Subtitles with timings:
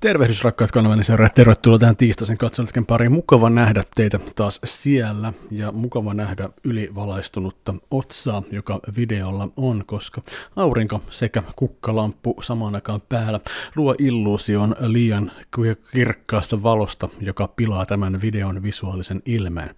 [0.00, 3.12] Tervehdys rakkaat kanavani seuraajat, tervetuloa tähän tiistaisen katselutken pariin.
[3.12, 10.22] Mukava nähdä teitä taas siellä ja mukava nähdä ylivalaistunutta otsaa, joka videolla on, koska
[10.56, 13.40] aurinko sekä kukkalamppu samaan aikaan päällä
[13.76, 15.32] luo illuusion liian
[15.92, 19.70] kirkkaasta valosta, joka pilaa tämän videon visuaalisen ilmeen.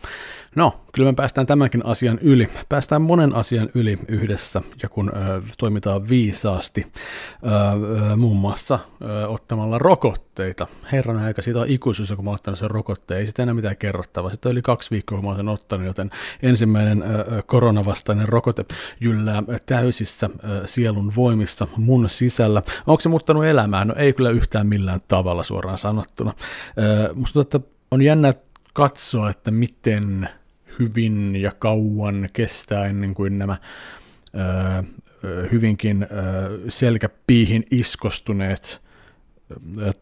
[0.57, 2.49] No, kyllä me päästään tämänkin asian yli.
[2.69, 9.29] Päästään monen asian yli yhdessä ja kun ö, toimitaan viisaasti, ö, ö, muun muassa ö,
[9.29, 9.79] ottamalla
[10.13, 10.67] rokotteita.
[10.93, 13.21] Herran aika, siitä on ikuisuus, kun mä ottanut sen rokotteen.
[13.21, 14.31] Ei sitä enää mitään kerrottavaa.
[14.31, 16.11] Sitten oli kaksi viikkoa, kun mä sen ottanut, joten
[16.43, 17.05] ensimmäinen
[17.47, 18.65] koronavastainen rokote
[19.01, 20.31] jyllää täysissä
[20.67, 22.63] sielun voimissa mun sisällä.
[22.87, 23.85] Onko se muuttanut elämää?
[23.85, 26.33] No ei kyllä yhtään millään tavalla suoraan sanottuna.
[27.15, 28.35] Musta tuntuu, että on jännä
[28.73, 30.29] katsoa, että miten
[30.79, 33.57] hyvin ja kauan kestää ennen kuin nämä
[35.53, 36.07] hyvinkin
[36.69, 38.82] selkäpiihin iskostuneet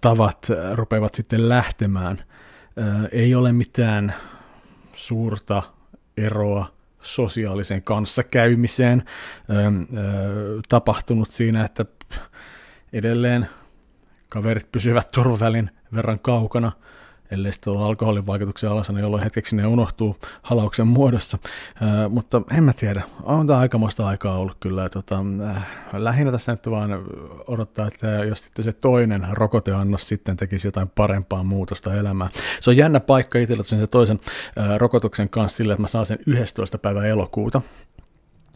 [0.01, 2.25] tavat rupeavat sitten lähtemään.
[3.13, 4.15] Ei ole mitään
[4.95, 5.63] suurta
[6.17, 9.03] eroa sosiaalisen kanssakäymiseen
[10.69, 11.85] tapahtunut siinä, että
[12.93, 13.49] edelleen
[14.29, 16.73] kaverit pysyvät turvavälin verran kaukana–
[17.31, 21.39] ellei sitten ole alkoholin vaikutuksia alasena, jolloin hetkeksi ne unohtuu halauksen muodossa.
[21.83, 24.89] Äh, mutta en mä tiedä, on tämä aikamoista aikaa ollut kyllä.
[24.89, 25.25] Tota,
[25.57, 26.91] äh, lähinnä tässä nyt vaan
[27.47, 32.31] odottaa, että jos sitten se toinen rokoteannos sitten tekisi jotain parempaa muutosta elämään.
[32.61, 34.21] Se on jännä paikka itsellä sen toisen
[34.59, 36.79] äh, rokotuksen kanssa sille, että mä saan sen 11.
[36.79, 37.61] päivä elokuuta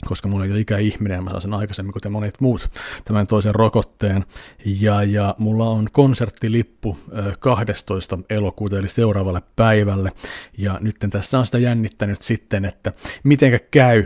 [0.05, 2.71] koska mulla ei ole ikäihminen mä saan sen aikaisemmin kuten monet muut
[3.05, 4.25] tämän toisen rokotteen.
[4.65, 6.99] Ja, ja mulla on konserttilippu
[7.39, 8.19] 12.
[8.31, 10.13] elokuuta eli seuraavalle päivälle.
[10.59, 12.93] Ja nyt tässä on sitä jännittänyt sitten, että
[13.25, 14.05] mitenkä käy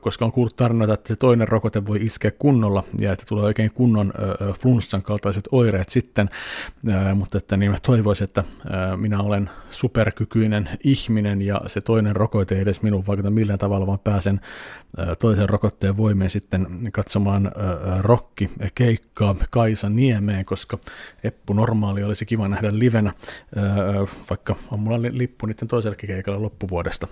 [0.00, 3.70] koska on kuullut tarinoita, että se toinen rokote voi iskeä kunnolla ja että tulee oikein
[3.74, 4.12] kunnon
[4.58, 6.28] flunssan kaltaiset oireet sitten,
[7.14, 8.44] mutta että niin mä toivoisin, että
[8.96, 13.98] minä olen superkykyinen ihminen ja se toinen rokote ei edes minun vaikuta millään tavalla, vaan
[14.04, 14.40] pääsen
[15.18, 17.52] toisen rokotteen voimeen sitten katsomaan
[18.00, 20.78] rokki keikkaa Kaisa Niemeen, koska
[21.24, 23.12] Eppu Normaali olisi kiva nähdä livenä,
[24.30, 27.08] vaikka on mulla lippu niiden toisellekin keikalla loppuvuodesta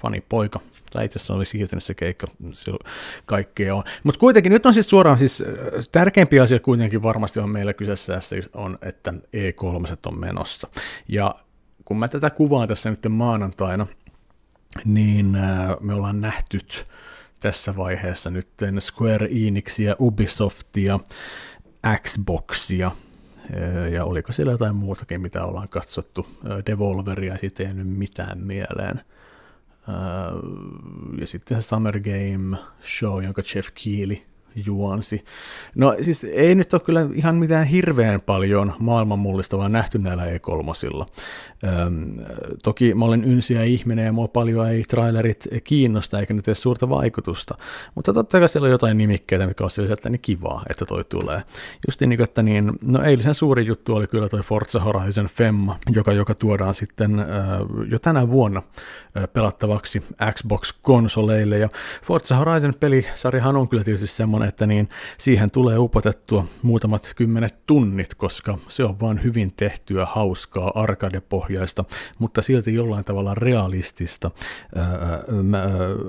[0.00, 0.60] fani poika.
[0.92, 2.26] Tai itse asiassa oli siirtynyt se keikka,
[3.26, 3.84] kaikkea on.
[4.02, 5.48] Mutta kuitenkin nyt on siis suoraan, siis äh,
[5.92, 8.20] tärkeimpi asia kuitenkin varmasti on meillä kyseessä
[8.54, 10.68] on, että E3 on menossa.
[11.08, 11.34] Ja
[11.84, 13.86] kun mä tätä kuvaan tässä nyt maanantaina,
[14.84, 16.58] niin äh, me ollaan nähty
[17.40, 18.48] tässä vaiheessa nyt
[18.80, 21.00] Square Enixia, Ubisoftia,
[22.02, 26.26] Xboxia, äh, ja oliko siellä jotain muutakin, mitä ollaan katsottu.
[26.66, 29.00] Devolveria siitä ei jäänyt mitään mieleen.
[29.88, 34.16] Äh, ja sitten se Summer Game Show, jonka Jeff Keely
[34.66, 35.24] juonsi.
[35.74, 41.06] No siis ei nyt ole kyllä ihan mitään hirveän paljon maailman mullistavaa nähty näillä E3.
[41.64, 42.14] Öm,
[42.62, 46.88] toki mä olen ynsiä ihminen ja mua paljon ei trailerit kiinnosta eikä nyt tee suurta
[46.88, 47.54] vaikutusta,
[47.94, 51.42] mutta totta kai siellä on jotain nimikkeitä, mikä on sieltä niin kivaa, että toi tulee.
[51.86, 56.12] Just niin, että niin, no eilisen suuri juttu oli kyllä toi Forza Horizon Femma, joka,
[56.12, 57.24] joka tuodaan sitten ö,
[57.90, 58.62] jo tänä vuonna
[59.16, 60.02] ö, pelattavaksi
[60.32, 61.68] Xbox-konsoleille ja
[62.02, 68.14] Forza Horizon pelisarjahan on kyllä tietysti semmoinen, että niin siihen tulee upotettua muutamat kymmenet tunnit,
[68.14, 71.84] koska se on vaan hyvin tehtyä, hauskaa, arcade-pohjaista,
[72.18, 74.30] mutta silti jollain tavalla realistista
[74.74, 75.20] ää, ää,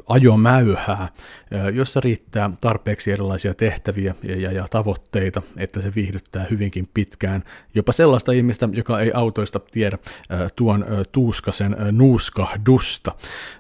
[0.08, 1.10] ajomäyhää,
[1.52, 7.42] ää, jossa riittää tarpeeksi erilaisia tehtäviä ja, ja, ja tavoitteita, että se viihdyttää hyvinkin pitkään.
[7.76, 9.98] Jopa sellaista ihmistä, joka ei autoista tiedä
[10.30, 13.16] ää, tuon ää, tuuskasen ää, nuuskahdusta.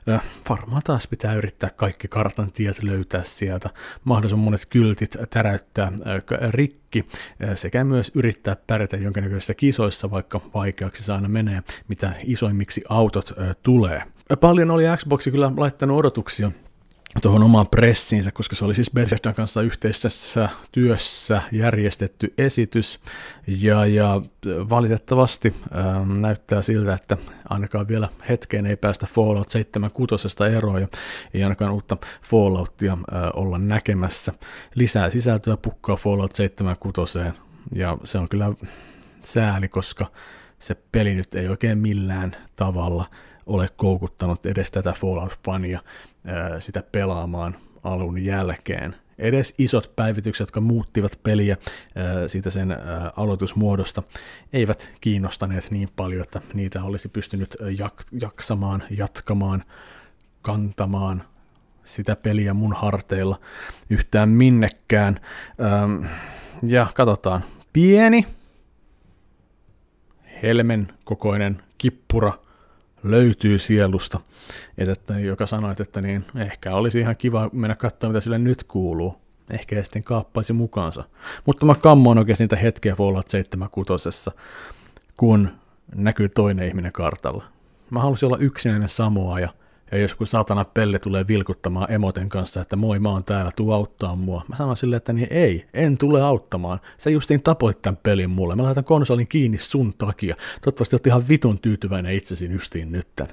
[0.07, 3.69] Ää, varmaan taas pitää yrittää kaikki kartan tiet löytää sieltä.
[4.03, 7.03] Mahdollisimman monet kyltit täräyttää äh, rikki
[7.43, 13.33] äh, sekä myös yrittää pärjätä jonkinnäköisissä kisoissa, vaikka vaikeaksi se aina menee, mitä isoimmiksi autot
[13.39, 14.03] äh, tulee.
[14.41, 16.51] Paljon oli Xboxi kyllä laittanut odotuksia
[17.21, 22.99] tuohon omaan pressiinsä, koska se oli siis Bethesdan kanssa yhteisessä työssä järjestetty esitys,
[23.47, 27.17] ja, ja valitettavasti ähm, näyttää siltä, että
[27.49, 30.15] ainakaan vielä hetkeen ei päästä Fallout 76
[30.57, 30.87] eroon, ja
[31.33, 34.33] ei ainakaan uutta Falloutia äh, olla näkemässä.
[34.75, 37.19] Lisää sisältöä pukkaa Fallout 76,
[37.75, 38.53] ja se on kyllä
[39.19, 40.05] sääli, koska
[40.59, 43.05] se peli nyt ei oikein millään tavalla
[43.45, 45.79] ole koukuttanut edes tätä Fallout-fania
[46.59, 48.95] sitä pelaamaan alun jälkeen.
[49.17, 51.57] Edes isot päivitykset, jotka muuttivat peliä
[52.27, 52.77] siitä sen
[53.15, 54.03] aloitusmuodosta,
[54.53, 57.57] eivät kiinnostaneet niin paljon, että niitä olisi pystynyt
[58.21, 59.63] jaksamaan, jatkamaan,
[60.41, 61.23] kantamaan
[61.85, 63.39] sitä peliä mun harteilla
[63.89, 65.19] yhtään minnekään.
[66.67, 67.43] Ja katsotaan,
[67.73, 68.27] pieni,
[70.43, 72.33] helmen kokoinen kippura
[73.03, 74.19] löytyy sielusta,
[74.77, 78.63] että, että joka sanoi, että niin ehkä olisi ihan kiva mennä katsomaan, mitä sille nyt
[78.63, 79.15] kuuluu.
[79.51, 81.03] Ehkä ei sitten kaappaisi mukaansa.
[81.45, 84.29] Mutta mä kammoin oikeasti niitä hetkiä Fallout 76,
[85.17, 85.49] kun
[85.95, 87.43] näkyy toinen ihminen kartalla.
[87.89, 89.49] Mä halusin olla yksinäinen Samoa ja
[89.91, 93.71] ja jos kun saatana pelle tulee vilkuttamaan emoten kanssa, että moi mä oon täällä, tuu
[93.71, 94.45] auttaa mua.
[94.47, 96.79] Mä sanon silleen, että niin ei, en tule auttamaan.
[96.97, 98.55] Sä justiin tapoit tämän pelin mulle.
[98.55, 100.35] Mä laitan konsolin kiinni sun takia.
[100.61, 103.27] Toivottavasti oot ihan vitun tyytyväinen itsesi justiin nytten.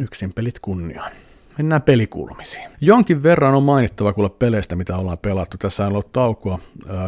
[0.00, 1.12] Yksin pelit kunniaan.
[1.58, 2.68] Mennään pelikulmisiin.
[2.80, 5.56] Jonkin verran on mainittava kuulla peleistä, mitä ollaan pelattu.
[5.58, 6.58] Tässä on ollut taukoa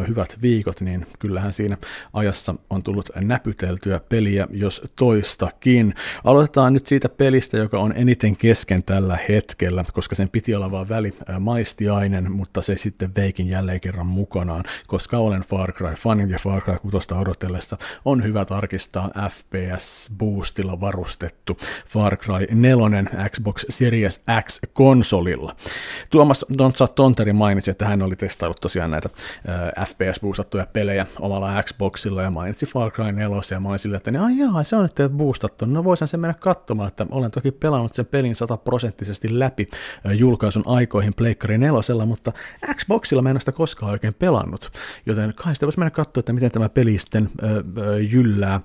[0.07, 1.77] hyvät viikot, niin kyllähän siinä
[2.13, 5.93] ajassa on tullut näpyteltyä peliä, jos toistakin.
[6.23, 10.89] Aloitetaan nyt siitä pelistä, joka on eniten kesken tällä hetkellä, koska sen piti olla vaan
[10.89, 16.39] väli äh, maistiainen, mutta se sitten veikin jälleen kerran mukanaan, koska olen Far Cry-fani ja
[16.39, 21.57] Far Cry 6 odotellessa on hyvä tarkistaa FPS-boostilla varustettu
[21.87, 25.55] Far Cry 4 Xbox Series X-konsolilla.
[26.09, 29.09] Tuomas Dontsa Tonteri mainitsi, että hän oli testaillut tosiaan näitä
[29.49, 34.11] äh, FPS-boostattuja pelejä omalla Xboxilla ja mainitsi Far Cry 4 ja mä olin sille, että
[34.11, 35.65] niin, jaa, se on nyt boostattu.
[35.65, 39.67] No voisin sen mennä katsomaan, että olen toki pelannut sen pelin sataprosenttisesti läpi
[40.05, 42.31] äh, julkaisun aikoihin Pleikkari 4, mutta
[42.75, 44.71] Xboxilla mä en ole sitä koskaan oikein pelannut.
[45.05, 47.61] Joten kai sitä voisi mennä katsoa, että miten tämä peli sitten äh, äh,
[48.11, 48.61] jyllää äh,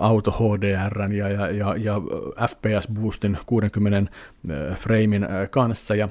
[0.00, 2.00] auto HDR ja, ja, ja, ja
[2.48, 5.94] FPS-boostin 60 äh, framein äh, kanssa.
[5.94, 6.08] Ja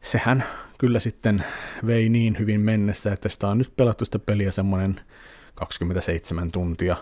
[0.00, 0.44] sehän
[0.78, 1.44] kyllä sitten
[1.86, 5.00] vei niin hyvin mennessä, että sitä on nyt pelattu sitä peliä semmoinen
[5.54, 6.96] 27 tuntia,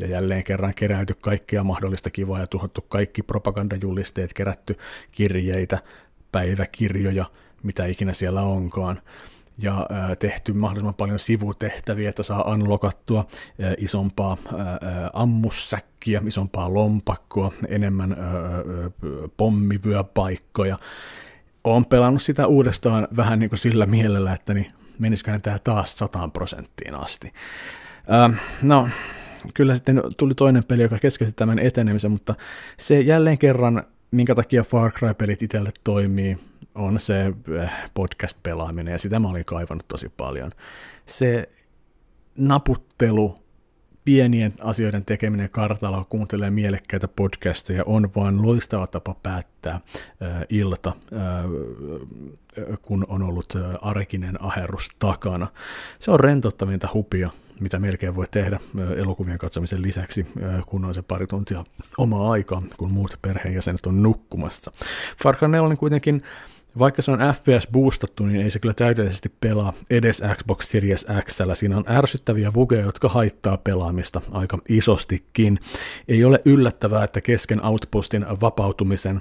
[0.00, 4.78] ja jälleen kerran keräyty kaikkia mahdollista kivaa ja tuhottu kaikki propagandajulisteet, kerätty
[5.12, 5.78] kirjeitä,
[6.32, 7.24] päiväkirjoja,
[7.62, 9.02] mitä ikinä siellä onkaan.
[9.62, 9.86] Ja
[10.18, 13.26] tehty mahdollisimman paljon sivutehtäviä, että saa unlockattua
[13.78, 14.36] isompaa
[15.12, 18.16] ammussäkkiä, isompaa lompakkoa, enemmän
[19.36, 20.76] pommivyöpaikkoja
[21.64, 24.66] olen pelannut sitä uudestaan vähän niin kuin sillä mielellä, että niin
[24.98, 27.32] menisikö tämä taas 100 prosenttiin asti.
[28.62, 28.88] No,
[29.54, 32.34] kyllä sitten tuli toinen peli, joka keskeytti tämän etenemisen, mutta
[32.76, 36.36] se jälleen kerran, minkä takia Far Cry-pelit itselle toimii,
[36.74, 40.50] on se äh, podcast-pelaaminen, ja sitä mä olin kaivannut tosi paljon.
[41.06, 41.48] Se
[42.38, 43.34] naputtelu
[44.04, 51.44] pienien asioiden tekeminen kartalla, kuuntelee mielekkäitä podcasteja, on vain loistava tapa päättää äh, ilta, äh,
[52.82, 55.46] kun on ollut äh, arkinen aherrus takana.
[55.98, 57.30] Se on rentouttavinta hupia,
[57.60, 61.64] mitä melkein voi tehdä äh, elokuvien katsomisen lisäksi, äh, kun on se pari tuntia
[61.98, 64.72] omaa aikaa, kun muut perheenjäsenet on nukkumassa.
[65.22, 66.20] Far Cry 4 kuitenkin
[66.78, 71.38] vaikka se on FPS boostattu, niin ei se kyllä täydellisesti pelaa edes Xbox Series X.
[71.54, 75.58] Siinä on ärsyttäviä bugeja, jotka haittaa pelaamista aika isostikin.
[76.08, 79.20] Ei ole yllättävää, että kesken Outpostin vapautumisen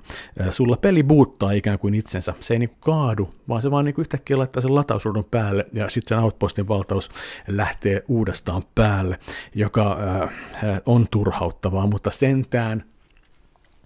[0.52, 2.34] sulla peli buuttaa ikään kuin itsensä.
[2.40, 6.18] Se ei niinku kaadu, vaan se vaan niinku yhtäkkiä laittaa sen latausruudun päälle ja sitten
[6.18, 7.10] sen Outpostin valtaus
[7.48, 9.20] lähtee uudestaan päälle,
[9.56, 12.84] joka äh, on turhauttavaa, mutta sentään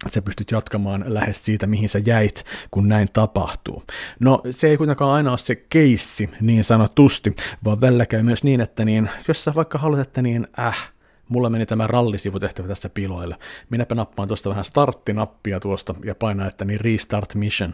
[0.10, 3.84] sä pystyt jatkamaan lähes siitä, mihin sä jäit, kun näin tapahtuu.
[4.20, 7.36] No se ei kuitenkaan aina ole se keissi niin sanotusti,
[7.66, 10.94] vaan välillä käy myös niin, että niin, jos sä vaikka haluat, että niin, äh,
[11.34, 13.36] mulla meni tämä rallisivutehtävä tässä piloille.
[13.70, 17.74] Minäpä nappaan tuosta vähän starttinappia tuosta ja painaa, että niin restart mission.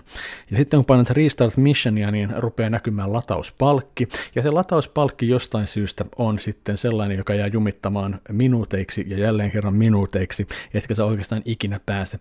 [0.52, 4.10] Ja sitten kun painat restart missionia, niin rupeaa näkymään latauspalkki.
[4.36, 9.74] Ja se latauspalkki jostain syystä on sitten sellainen, joka jää jumittamaan minuuteiksi ja jälleen kerran
[9.74, 12.20] minuuteiksi, etkä sä oikeastaan ikinä pääse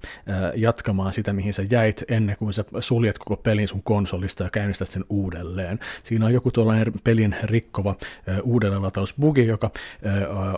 [0.54, 4.88] jatkamaan sitä, mihin sä jäit ennen kuin sä suljet koko pelin sun konsolista ja käynnistät
[4.88, 5.78] sen uudelleen.
[6.02, 7.94] Siinä on joku tuollainen pelin rikkova
[8.42, 9.70] uudelleen latausbugi, joka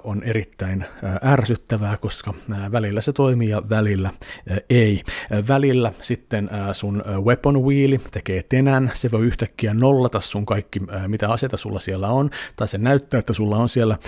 [0.05, 0.85] on erittäin erittäin
[1.25, 2.35] ärsyttävää, koska
[2.73, 4.11] välillä se toimii ja välillä
[4.71, 5.03] ei.
[5.49, 11.57] Välillä sitten sun weapon wheel tekee tenän, se voi yhtäkkiä nollata sun kaikki, mitä aseita
[11.57, 13.99] sulla siellä on, tai se näyttää, että sulla on siellä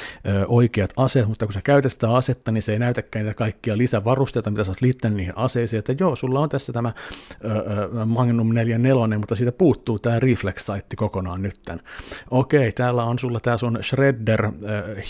[0.47, 4.50] oikeat aseet, mutta kun sä käytät sitä asetta, niin se ei näytäkään niitä kaikkia lisävarusteita,
[4.50, 6.92] mitä sä oot liittänyt niihin aseisiin, että joo, sulla on tässä tämä
[8.07, 11.81] Magnum 44, mutta siitä puuttuu tämä reflex-saitti kokonaan nytten.
[12.31, 14.52] Okei, täällä on sulla tämä sun Shredder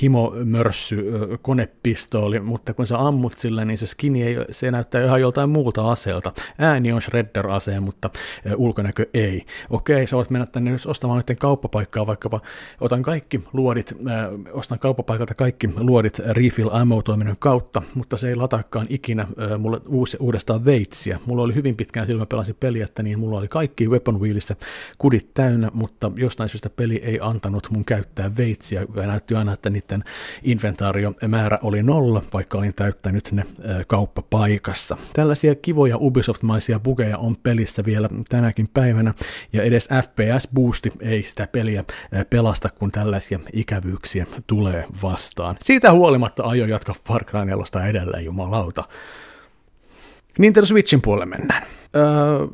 [0.02, 1.04] himomörssy
[1.42, 5.90] konepistooli, mutta kun sä ammut sillä, niin se skini ei, se näyttää ihan joltain muulta
[5.90, 6.32] aseelta.
[6.58, 8.10] Ääni on Shredder-ase, mutta
[8.56, 9.46] ulkonäkö ei.
[9.70, 12.40] Okei, sä voit mennä tänne nyt ostamaan nyt kauppapaikkaa, vaikkapa
[12.80, 18.86] otan kaikki luodit, äh, ostan kauppapaikalta kaikki luodit refill ammo-toiminnon kautta, mutta se ei lataakaan
[18.90, 21.20] ikinä äh, mulle uusi, uudestaan veitsiä.
[21.26, 24.56] Mulla oli hyvin pitkään silloin pelasin peliä, että niin mulla oli kaikki Weapon Wheelissä
[24.98, 28.86] kudit täynnä, mutta jostain syystä peli ei antanut mun käyttää veitsiä.
[28.96, 30.04] Ja näytti aina, että niiden
[31.22, 33.44] inventaariomäärä oli nolla, vaikka olin täyttänyt ne
[33.86, 34.96] kauppapaikassa.
[35.12, 39.14] Tällaisia kivoja Ubisoft-maisia bugeja on pelissä vielä tänäkin päivänä,
[39.52, 41.84] ja edes FPS-boosti ei sitä peliä
[42.30, 45.56] pelasta, kun tällaisia ikävyyksiä tulee vastaan.
[45.60, 48.84] Siitä huolimatta aion jatkaa Far Cry 4 edelleen, jumalauta.
[50.38, 51.62] Nintendo Switchin puolelle mennään.
[51.96, 52.46] Öö,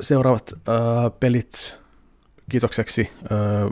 [0.00, 1.81] seuraavat öö, pelit
[2.52, 3.10] kiitokseksi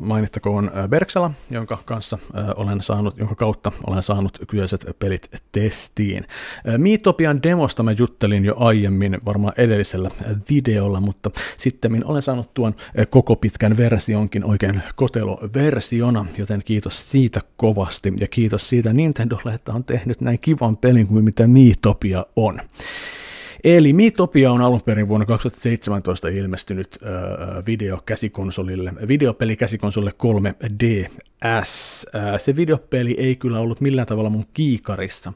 [0.00, 2.18] mainittakoon Berksala, jonka kanssa
[2.56, 6.26] olen saanut, jonka kautta olen saanut kyseiset pelit testiin.
[6.76, 10.08] Miitopian demosta mä juttelin jo aiemmin, varmaan edellisellä
[10.50, 12.74] videolla, mutta sitten olen saanut tuon
[13.10, 19.84] koko pitkän versionkin oikein koteloversiona, joten kiitos siitä kovasti ja kiitos siitä Nintendolle, että on
[19.84, 22.60] tehnyt näin kivan pelin kuin mitä Miitopia on.
[23.64, 31.29] Eli Miitopia on alun perin vuonna 2017 ilmestynyt äh, videokäsikonsolille, videopeli käsikonsolille 3DS.
[31.44, 31.62] Äh,
[32.36, 35.32] se videopeli ei kyllä ollut millään tavalla mun kiikarissa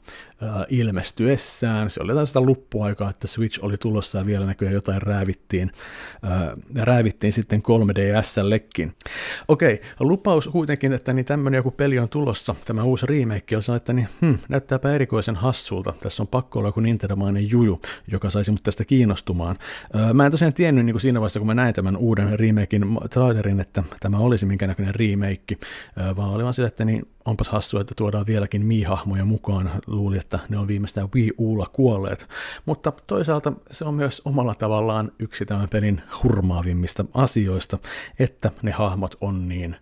[0.68, 1.90] ilmestyessään.
[1.90, 5.70] Se oli jotain sitä luppuaikaa, että Switch oli tulossa ja vielä näköjään jotain räävittiin,
[6.74, 8.92] räävittiin sitten 3DSllekin.
[9.48, 13.92] Okei, lupaus kuitenkin, että niin tämmöinen joku peli on tulossa, tämä uusi remake, oli että
[13.92, 15.94] niin, hmm, näyttääpä erikoisen hassulta.
[16.02, 17.80] Tässä on pakko olla joku Nintendomainen juju,
[18.10, 19.56] joka saisi mut tästä kiinnostumaan.
[20.14, 23.60] Mä en tosiaan tiennyt niin kuin siinä vaiheessa, kun mä näin tämän uuden remakein trailerin,
[23.60, 25.56] että tämä olisi minkä näköinen remake,
[26.16, 29.70] vaan oli vaan sillä, että niin onpas hassua, että tuodaan vieläkin Mii-hahmoja mukaan.
[29.86, 32.28] Luulin, että ne on viimeistään Wii Ulla kuolleet.
[32.66, 37.78] Mutta toisaalta se on myös omalla tavallaan yksi tämän pelin hurmaavimmista asioista,
[38.18, 39.76] että ne hahmot on niin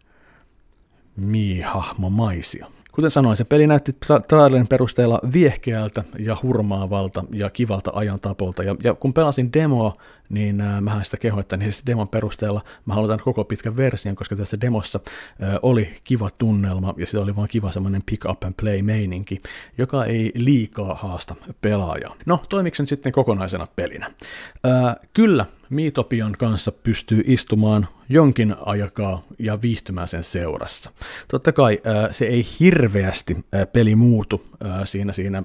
[1.16, 2.66] Mii-hahmomaisia.
[2.92, 3.92] Kuten sanoin, se peli näytti
[4.28, 8.62] trailerin perusteella viehkeältä ja hurmaavalta ja kivalta ajan tapolta.
[8.62, 9.92] Ja, ja kun pelasin demoa,
[10.28, 14.16] niin äh, mähän sitä kehoin, että niin siis demon perusteella mä haluan koko pitkän version,
[14.16, 15.00] koska tässä demossa
[15.42, 19.38] äh, oli kiva tunnelma ja se oli vaan kiva semmoinen pick up and play meininki,
[19.78, 22.14] joka ei liikaa haasta pelaajaa.
[22.26, 24.06] No, toimiko se sitten kokonaisena pelinä?
[24.06, 30.90] Äh, kyllä, Miitopian kanssa pystyy istumaan jonkin aikaa ja viihtymään sen seurassa.
[31.28, 31.80] Totta kai
[32.10, 33.36] se ei hirveästi
[33.72, 34.44] peli muutu
[34.84, 35.42] siinä, siinä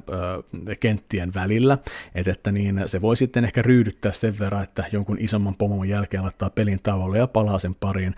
[0.80, 1.78] kenttien välillä,
[2.16, 6.24] että, että niin se voi sitten ehkä ryydyttää sen verran, että jonkun isomman pomon jälkeen
[6.24, 8.16] laittaa pelin tavalla ja palaa sen pariin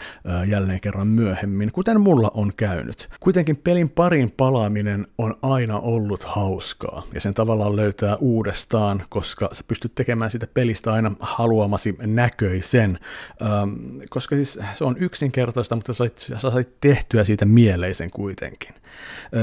[0.48, 3.10] jälleen kerran myöhemmin, kuten mulla on käynyt.
[3.20, 9.64] Kuitenkin pelin parin palaaminen on aina ollut hauskaa, ja sen tavallaan löytää uudestaan, koska sä
[9.68, 13.00] pystyt tekemään sitä pelistä aina haluamasi näköisen,
[13.42, 18.74] ähm, koska siis se on yksinkertaista, mutta sä sait, sait tehtyä siitä mieleisen kuitenkin.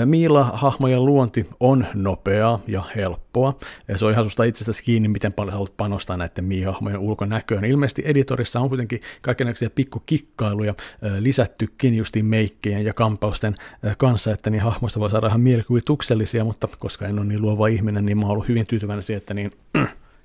[0.04, 3.58] Miila-hahmojen luonti on nopeaa ja helppoa.
[3.96, 7.64] Se on ihan susta itsestäsi kiinni, miten paljon haluat panostaa näiden Mii-hahmojen ulkonäköön.
[7.64, 10.74] Ilmeisesti editorissa on kuitenkin kaikenlaisia pikkukikkailuja
[11.18, 13.54] lisättykin justiin meikkejen ja kampausten
[13.98, 18.06] kanssa, että niin hahmoista voi saada ihan mielikuvituksellisia, mutta koska en ole niin luova ihminen,
[18.06, 19.52] niin mä oon ollut hyvin tyytyväinen siihen, että niin,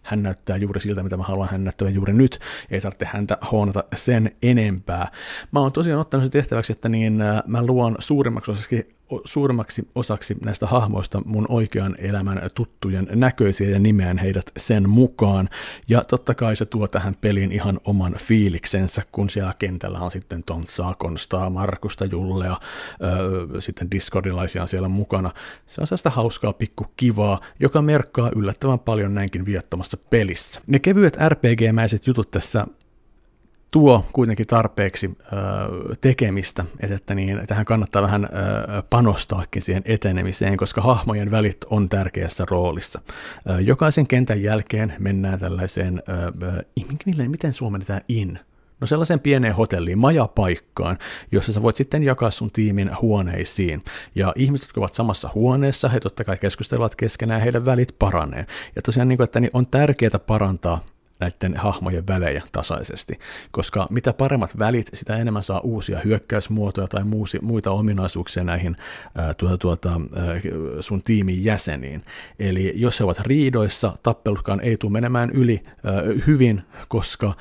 [0.02, 2.40] hän näyttää juuri siltä, mitä mä haluan hän näyttävän juuri nyt,
[2.72, 5.12] ei tarvitse häntä hoonata sen enempää.
[5.52, 10.68] Mä oon tosiaan ottanut se tehtäväksi, että niin mä luon suurimmaksi osaksi suurimmaksi osaksi näistä
[10.68, 15.50] hahmoista mun oikean elämän tuttujen näköisiä ja nimeän heidät sen mukaan.
[15.88, 20.44] Ja totta kai se tuo tähän peliin ihan oman fiiliksensä, kun siellä kentällä on sitten
[20.46, 22.58] Tontsaa, Konstaa, Markusta, Jullea,
[23.04, 25.32] öö, sitten Discordilaisia siellä mukana.
[25.68, 30.62] Se on sellaista hauskaa pikku kivaa, joka merkkaa yllättävän paljon näinkin viettomassa pelissä.
[30.68, 32.68] Ne kevyet RPG-mäiset jutut tässä
[33.72, 35.18] tuo kuitenkin tarpeeksi
[36.02, 38.30] tekemistä, että, niin, tähän kannattaa vähän
[38.90, 43.02] panostaakin siihen etenemiseen, koska hahmojen välit on tärkeässä roolissa.
[43.60, 46.04] Jokaisen kentän jälkeen mennään tällaiseen,
[47.28, 48.40] miten suomennetaan in?
[48.80, 50.98] No sellaiseen pieneen hotelliin, majapaikkaan,
[51.32, 53.82] jossa sä voit sitten jakaa sun tiimin huoneisiin.
[54.16, 58.46] Ja ihmiset, jotka ovat samassa huoneessa, he totta kai keskustelevat keskenään ja heidän välit paranee.
[58.76, 60.86] Ja tosiaan, niin kuin, että niin on tärkeää parantaa
[61.22, 63.20] näiden hahmojen välejä tasaisesti,
[63.52, 68.76] koska mitä paremmat välit, sitä enemmän saa uusia hyökkäysmuotoja tai muusi, muita ominaisuuksia näihin
[69.16, 70.26] ää, tuota, tuota, ää,
[70.80, 72.02] sun tiimin jäseniin.
[72.40, 75.94] Eli jos he ovat riidoissa, tappelutkaan ei tule menemään yli ää,
[76.28, 77.34] hyvin, koska,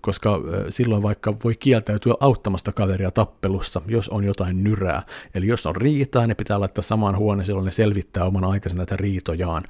[0.00, 5.02] koska silloin vaikka voi kieltäytyä auttamasta kaveria tappelussa, jos on jotain nyrää.
[5.34, 8.96] Eli jos on riitaa, ne pitää laittaa samaan huoneeseen, silloin ne selvittää oman aikansa näitä
[8.96, 9.62] riitojaan.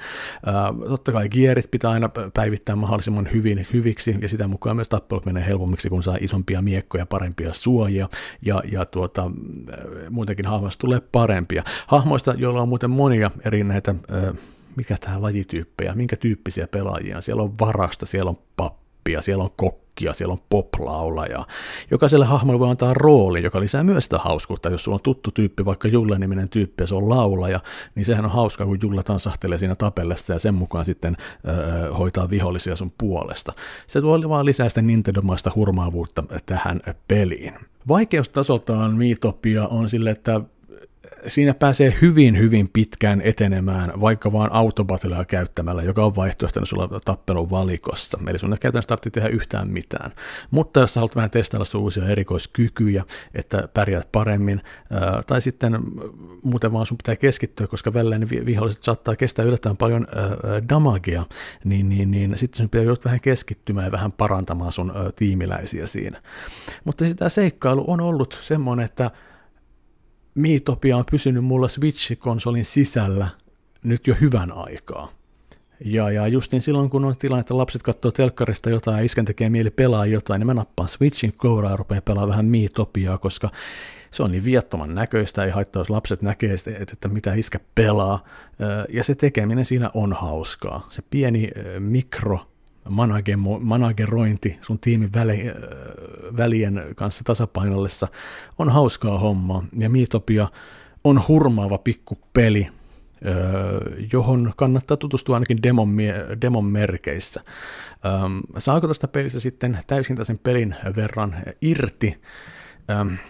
[0.46, 5.26] Ää, totta kai kierit pitää aina päivittää mahdollisimman hyvin, hyviksi, ja sitä mukaan myös tappelut
[5.26, 8.08] menee helpommiksi, kun saa isompia miekkoja, parempia suojia,
[8.42, 9.30] ja, ja tuota,
[10.10, 11.62] muutenkin hahmoista tulee parempia.
[11.86, 13.94] Hahmoista, joilla on muuten monia eri näitä,
[14.76, 18.36] mikä tämä lajityyppejä, minkä tyyppisiä pelaajia, siellä on varasta, siellä on
[19.04, 21.46] pappia, siellä on kokki, rockia, siellä on poplaulaja.
[21.90, 24.68] Jokaiselle hahmolle voi antaa rooli, joka lisää myös sitä hauskuutta.
[24.68, 27.61] Jos sulla on tuttu tyyppi, vaikka Julle-niminen tyyppi ja se on laulaja,
[27.94, 31.16] niin sehän on hauska, kun Julle tansahtelee siinä tapellessa ja sen mukaan sitten
[31.49, 33.52] öö, hoitaa vihollisia sun puolesta.
[33.87, 37.54] Se tuo vaan lisää sitä Nintendo-maista hurmaavuutta tähän peliin.
[37.88, 40.40] Vaikeustasoltaan Miitopia on sille, että
[41.26, 47.50] siinä pääsee hyvin, hyvin pitkään etenemään, vaikka vaan autobattleja käyttämällä, joka on vaihtoehtoinen sulla tappelun
[47.50, 48.18] valikossa.
[48.26, 50.10] Eli sun ei käytännössä tarvitse tehdä yhtään mitään.
[50.50, 53.04] Mutta jos sä haluat vähän testailla sun uusia erikoiskykyjä,
[53.34, 54.60] että pärjäät paremmin,
[55.26, 55.78] tai sitten
[56.42, 60.06] muuten vaan sun pitää keskittyä, koska välillä ne viholliset saattaa kestää yllättävän paljon
[60.68, 61.26] damagea,
[61.64, 66.22] niin, niin, niin sitten sun pitää vähän keskittymään ja vähän parantamaan sun tiimiläisiä siinä.
[66.84, 69.10] Mutta sitä seikkailu on ollut semmoinen, että
[70.34, 73.28] Miitopia on pysynyt mulla Switch-konsolin sisällä
[73.82, 75.08] nyt jo hyvän aikaa.
[75.84, 79.50] Ja, ja justin silloin, kun on tilanne, että lapset katsoo telkkarista jotain ja isken tekee
[79.50, 83.50] mieli pelaa jotain, niin mä nappaan Switchin kouraa ja rupean pelaamaan vähän Miitopiaa, koska
[84.10, 88.24] se on niin viattoman näköistä, ei haittaa, jos lapset näkee, että, että mitä iskä pelaa.
[88.88, 90.86] Ja se tekeminen siinä on hauskaa.
[90.90, 92.40] Se pieni mikro
[93.60, 95.44] managerointi sun tiimin väli,
[96.36, 98.08] välien kanssa tasapainollessa
[98.58, 99.64] on hauskaa hommaa.
[99.78, 100.48] Ja Miitopia
[101.04, 102.68] on hurmaava pikkupeli,
[104.12, 105.96] johon kannattaa tutustua ainakin demon,
[106.40, 107.40] demon merkeissä.
[108.58, 112.20] Saako tuosta pelistä sitten täysin sen pelin verran irti?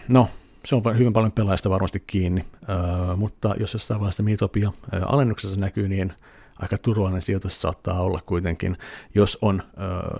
[0.07, 0.29] No,
[0.65, 2.45] se on hyvin paljon pelaajista varmasti kiinni,
[3.15, 4.71] mutta jos jossain vaiheessa Miitopia
[5.05, 6.13] alennuksessa näkyy, niin
[6.59, 8.75] aika turvallinen sijoitus saattaa olla kuitenkin,
[9.15, 9.63] jos on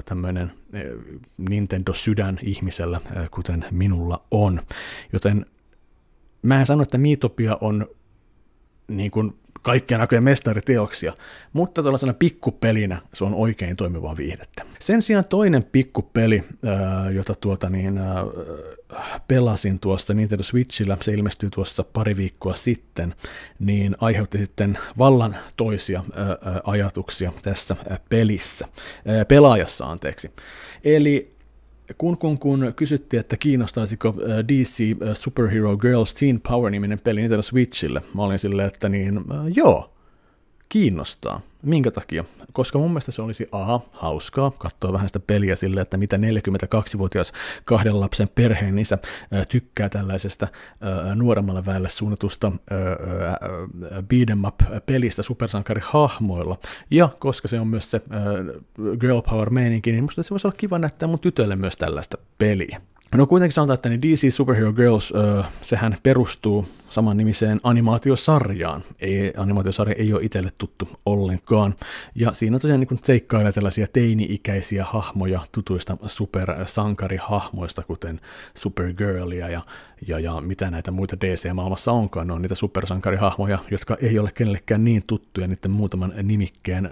[0.06, 0.52] tämmöinen
[1.38, 3.02] Nintendo-sydän ihmisellä,
[3.32, 4.62] kuten minulla on.
[5.14, 5.46] Joten
[6.42, 7.88] mä en sano, että Miitopia on
[8.88, 11.14] niin kuin kaikkia näköjä mestariteoksia,
[11.54, 14.64] mutta tuollaisena pikkupelinä se on oikein toimivaa viihdettä.
[14.80, 16.44] Sen sijaan toinen pikkupeli,
[17.14, 18.00] jota tuota niin,
[19.28, 23.16] pelasin tuosta Nintendo Switchillä, se ilmestyi tuossa pari viikkoa sitten,
[23.60, 26.04] niin aiheutti sitten vallan toisia
[26.64, 27.76] ajatuksia tässä
[28.10, 28.68] pelissä,
[29.28, 30.32] pelaajassa anteeksi.
[30.84, 31.35] Eli
[31.98, 37.42] kun, kun, kun kysyttiin, että kiinnostaisiko äh, DC äh, Superhero Girls Teen Power-niminen peli Nintendo
[37.42, 39.95] Switchille, mä olin silleen, että niin, äh, joo,
[40.76, 41.42] kiinnostaa.
[41.62, 42.24] Minkä takia?
[42.54, 47.34] Koska mun mielestä se olisi A, hauskaa, katsoa vähän sitä peliä sille, että mitä 42-vuotias
[47.66, 48.98] kahden lapsen perheen isä
[49.50, 50.48] tykkää tällaisesta
[51.16, 52.52] nuoremmalle väelle suunnatusta
[53.92, 56.58] beat'em up-pelistä supersankarihahmoilla.
[56.92, 58.02] Ja koska se on myös se
[59.00, 62.82] girl power meininki, niin musta se voisi olla kiva näyttää mun tytölle myös tällaista peliä.
[63.18, 65.14] No kuitenkin sanotaan, että niin DC Superhero Girls,
[65.62, 68.84] sehän perustuu saman nimiseen animaatiosarjaan.
[69.00, 71.76] Ei, animaatiosarja ei ole itselle tuttu ollenkaan.
[72.16, 78.22] Ja siinä tosiaan niin seikkailee tällaisia teini-ikäisiä hahmoja tutuista supersankarihahmoista, kuten
[78.54, 79.62] Supergirlia ja,
[80.08, 82.28] ja, ja mitä näitä muita DC-maailmassa onkaan.
[82.28, 86.92] Ne on niitä supersankarihahmoja, jotka ei ole kenellekään niin tuttuja niiden muutaman nimikkeen äh,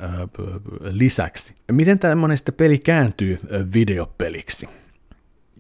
[0.82, 1.54] lisäksi.
[1.72, 3.40] Miten tämmöinen sitten peli kääntyy
[3.74, 4.83] videopeliksi?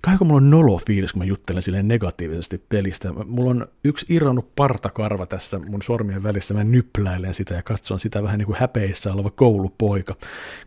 [0.05, 3.13] Kaiko mulla on nolo fiilis, kun mä juttelen silleen negatiivisesti pelistä.
[3.25, 8.23] Mulla on yksi irronnut partakarva tässä mun sormien välissä, mä nypläilen sitä ja katson sitä
[8.23, 10.15] vähän niin kuin häpeissä oleva koulupoika,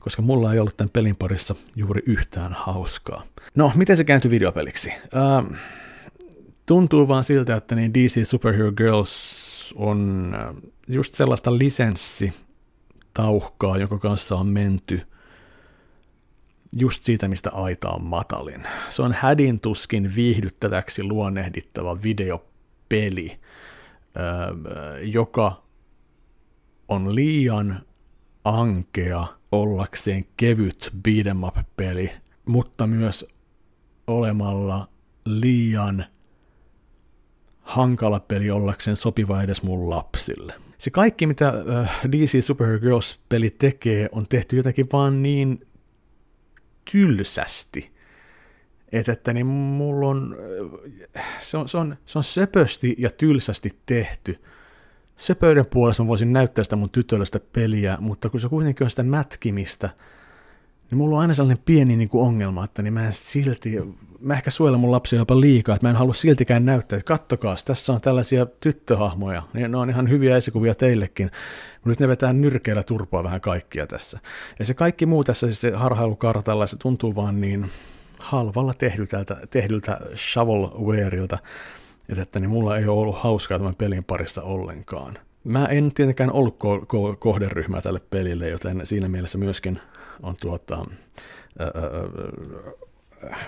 [0.01, 3.25] koska mulla ei ollut tämän pelin parissa juuri yhtään hauskaa.
[3.55, 4.89] No, miten se kääntyi videopeliksi?
[4.89, 4.93] Uh,
[6.67, 10.33] tuntuu vaan siltä, että niin DC Superhero Girls on
[10.89, 15.01] just sellaista lisenssitauhkaa, jonka kanssa on menty–
[16.81, 18.63] just siitä, mistä aita on matalin.
[18.89, 23.39] Se on hädin tuskin viihdyttäväksi luonnehdittava videopeli,
[25.03, 25.63] joka
[26.89, 27.83] on liian
[28.45, 32.11] ankea ollakseen kevyt beat'em up-peli,
[32.47, 33.27] mutta myös
[34.07, 34.89] olemalla
[35.25, 36.05] liian
[37.61, 40.55] hankala peli ollakseen sopiva edes mun lapsille.
[40.79, 41.53] Se kaikki, mitä
[42.13, 45.66] DC Superhero Girls-peli tekee, on tehty jotenkin vaan niin
[46.93, 47.97] tylsästi.
[48.93, 50.37] Että, että niin mulla on,
[51.41, 54.43] se on, se, on, se on söpösti ja tylsästi tehty.
[55.17, 58.91] Söpöyden puolesta mä voisin näyttää sitä mun tytölle sitä peliä, mutta kun se kuitenkin on
[58.91, 59.91] sitä mätkimistä,
[60.91, 63.77] niin mulla on aina sellainen pieni niin kuin ongelma, että niin mä en silti,
[64.21, 67.57] mä ehkä suojelen mun lapsia jopa liikaa, että mä en halua siltikään näyttää, että kattokaa,
[67.65, 71.31] tässä on tällaisia tyttöhahmoja, niin ne on ihan hyviä esikuvia teillekin,
[71.75, 74.19] mutta nyt ne vetää nyrkeillä turpaa vähän kaikkia tässä.
[74.59, 77.71] Ja se kaikki muu tässä, siis se harhailukartalla, se tuntuu vaan niin
[78.19, 81.39] halvalla tehdyltä, tehdyltä shovelwareilta,
[82.09, 85.19] että, että niin mulla ei ole ollut hauskaa tämän pelin parissa ollenkaan.
[85.47, 89.79] Mä en tietenkään ollut ko- ko- kohderyhmää tälle pelille, joten siinä mielessä myöskin
[90.23, 90.85] on tuota,
[91.59, 91.71] ää,
[93.23, 93.39] ää,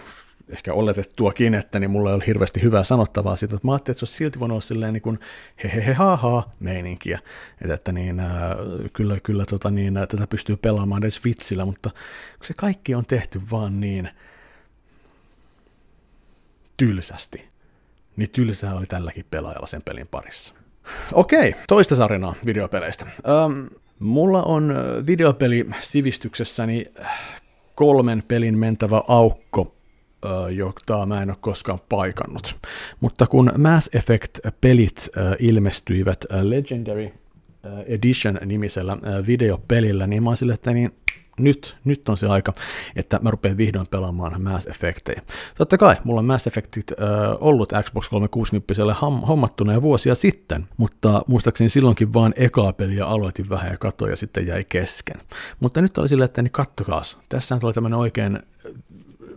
[0.48, 3.98] ehkä oletettuakin, että niin mulla ei ole hirveästi hyvää sanottavaa siitä, mutta mä ajattelin, että
[3.98, 5.18] se olisi silti voinut olla niin kuin
[5.64, 7.18] he he he ha ha meininkiä,
[7.62, 8.56] että, että niin, ää,
[8.92, 11.90] kyllä, kyllä tota niin, tätä pystyy pelaamaan edes vitsillä, mutta
[12.38, 14.10] kun se kaikki on tehty vaan niin
[16.76, 17.48] tylsästi,
[18.16, 20.54] niin tylsää oli tälläkin pelaajalla sen pelin parissa.
[21.12, 23.06] Okei, toista sarinaa videopeleistä.
[23.46, 24.74] Um, mulla on
[25.06, 26.86] videopeli sivistyksessäni
[27.74, 29.74] kolmen pelin mentävä aukko,
[30.50, 32.56] jota mä en ole koskaan paikannut.
[33.00, 37.12] Mutta kun Mass Effect-pelit ilmestyivät Legendary
[37.86, 40.92] Edition-nimisellä videopelillä, niin mä oon sille, että niin
[41.38, 42.52] nyt, nyt on se aika,
[42.96, 45.22] että mä rupean vihdoin pelaamaan Mass Effecteja.
[45.58, 46.98] Totta kai, mulla on Mass Effectit äh,
[47.40, 48.94] ollut Xbox 360
[49.28, 54.16] hommattuna jo vuosia sitten, mutta muistaakseni silloinkin vaan ekaa peliä aloitin vähän ja katoin ja
[54.16, 55.20] sitten jäi kesken.
[55.60, 58.38] Mutta nyt oli silleen, että niin kattokaas, tässä on tämmöinen oikein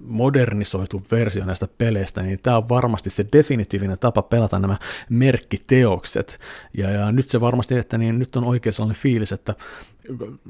[0.04, 4.78] modernisoitu versio näistä peleistä, niin tämä on varmasti se definitiivinen tapa pelata nämä
[5.10, 6.40] merkkiteokset.
[6.78, 9.56] Ja, ja nyt se varmasti, että niin nyt on oikein sellainen fiilis, että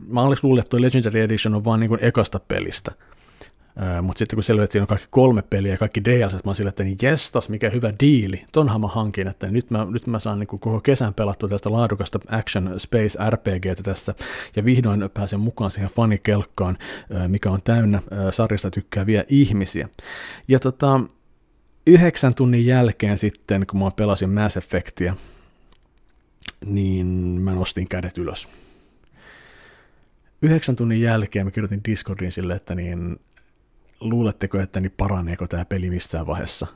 [0.07, 2.91] mä olen luullut, että Legendary Edition on vaan niin kuin ekasta pelistä.
[4.01, 6.55] Mutta sitten kun selvä, että siinä on kaikki kolme peliä ja kaikki DLC, mä oon
[6.55, 10.19] sillä, että niin jestas, mikä hyvä diili, tonhan mä hankin, että nyt mä, nyt mä
[10.19, 14.15] saan niin koko kesän pelattua tästä laadukasta Action Space RPGtä tässä,
[14.55, 16.77] ja vihdoin pääsen mukaan siihen fanikelkkaan,
[17.27, 19.89] mikä on täynnä sarjasta tykkääviä ihmisiä.
[20.47, 21.01] Ja tota,
[21.87, 25.15] yhdeksän tunnin jälkeen sitten, kun mä pelasin Mass Effectia,
[26.65, 27.07] niin
[27.41, 28.47] mä nostin kädet ylös.
[30.41, 33.19] Yhdeksän tunnin jälkeen mä kirjoitin Discordiin sille, että niin
[34.01, 36.67] luuletteko, että niin paraneeko tämä peli missään vaiheessa?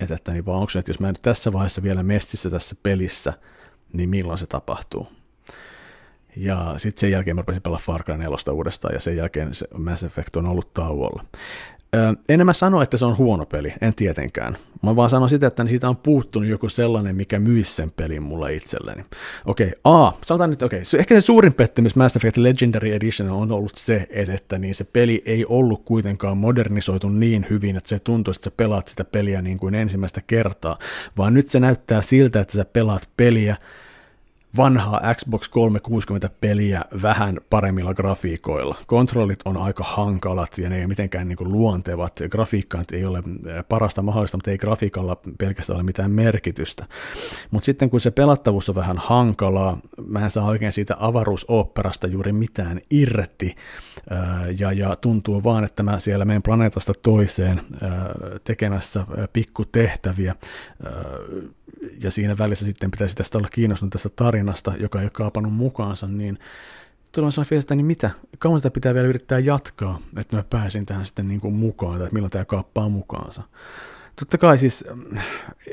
[0.00, 3.32] Että, että niin vaan onko että jos mä en tässä vaiheessa vielä messissä tässä pelissä,
[3.92, 5.08] niin milloin se tapahtuu?
[6.36, 9.66] Ja sitten sen jälkeen mä rupesin pelaa Far Cry 4 uudestaan, ja sen jälkeen se
[9.78, 11.24] Mass Effect on ollut tauolla.
[12.28, 14.56] En mä sano, että se on huono peli, en tietenkään.
[14.82, 18.54] Mä vaan sanon sitä, että siitä on puuttunut joku sellainen, mikä myisi sen pelin mulle
[18.54, 19.02] itselleni.
[19.44, 23.30] Okei, okay, A, sanotaan nyt, okei, okay, ehkä se suurin pettymys Mass Effect Legendary Edition
[23.30, 27.88] on ollut se, että, että niin se peli ei ollut kuitenkaan modernisoitu niin hyvin, että
[27.88, 30.78] se tuntuu, että sä pelaat sitä peliä niin kuin ensimmäistä kertaa,
[31.18, 33.56] vaan nyt se näyttää siltä, että sä pelaat peliä,
[34.56, 38.76] vanhaa Xbox 360-peliä vähän paremmilla grafiikoilla.
[38.86, 42.12] Kontrollit on aika hankalat ja ne ei mitenkään niin luontevat.
[42.30, 43.22] Grafiikka ei ole
[43.68, 46.86] parasta mahdollista, mutta ei grafiikalla pelkästään ole mitään merkitystä.
[47.50, 52.32] Mutta sitten kun se pelattavuus on vähän hankalaa, mä en saa oikein siitä avaruusoopperasta juuri
[52.32, 53.56] mitään irti,
[54.58, 57.60] ja, ja tuntuu vaan, että mä siellä menen planeetasta toiseen
[58.44, 60.34] tekemässä pikkutehtäviä,
[62.04, 66.06] ja siinä välissä sitten pitäisi tästä olla kiinnostunut tästä tarinasta, joka ei ole kaapannut mukaansa,
[66.06, 66.38] niin
[67.12, 71.06] tulee sellainen että niin mitä, kauan sitä pitää vielä yrittää jatkaa, että mä pääsin tähän
[71.06, 73.42] sitten niin kuin mukaan, tai että milloin tämä kaappaa mukaansa.
[74.16, 74.84] Totta kai siis,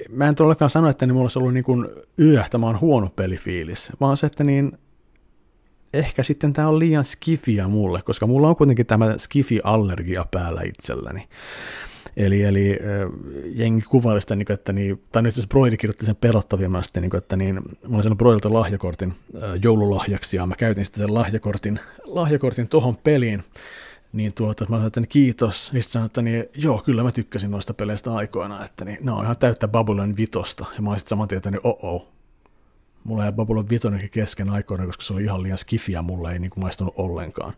[0.10, 1.88] mä en todellakaan sano, että niin mulla olisi ollut niin kuin
[2.20, 4.78] yö, tämä on huono pelifiilis, vaan se, että niin
[5.94, 11.28] ehkä sitten tämä on liian skifiä mulle, koska mulla on kuitenkin tämä skifi-allergia päällä itselläni.
[12.20, 12.80] Eli, eli
[13.56, 17.36] jengi kuvaili sitä, niin että, niin, tai nyt siis Broidi kirjoitti sen pelottavimmasti, niin että
[17.36, 19.14] niin, mä olin saanut Broidilta lahjakortin
[19.64, 23.44] joululahjaksi, ja mä käytin sitten sen lahjakortin, lahjakortin tohon peliin,
[24.14, 25.74] niin tuota, mä sanoin, että niin, kiitos.
[25.74, 29.24] Niin sanoin, että niin, joo, kyllä mä tykkäsin noista peleistä aikoina, että niin, ne on
[29.24, 30.66] ihan täyttä Babylon vitosta.
[30.76, 32.08] Ja mä olin sitten saman tien, niin, oh, oh.
[33.04, 36.52] Mulla ei Babylon vitonenkin kesken aikoina, koska se oli ihan liian skifiä, mulle ei niin
[36.52, 37.54] kuin maistunut ollenkaan.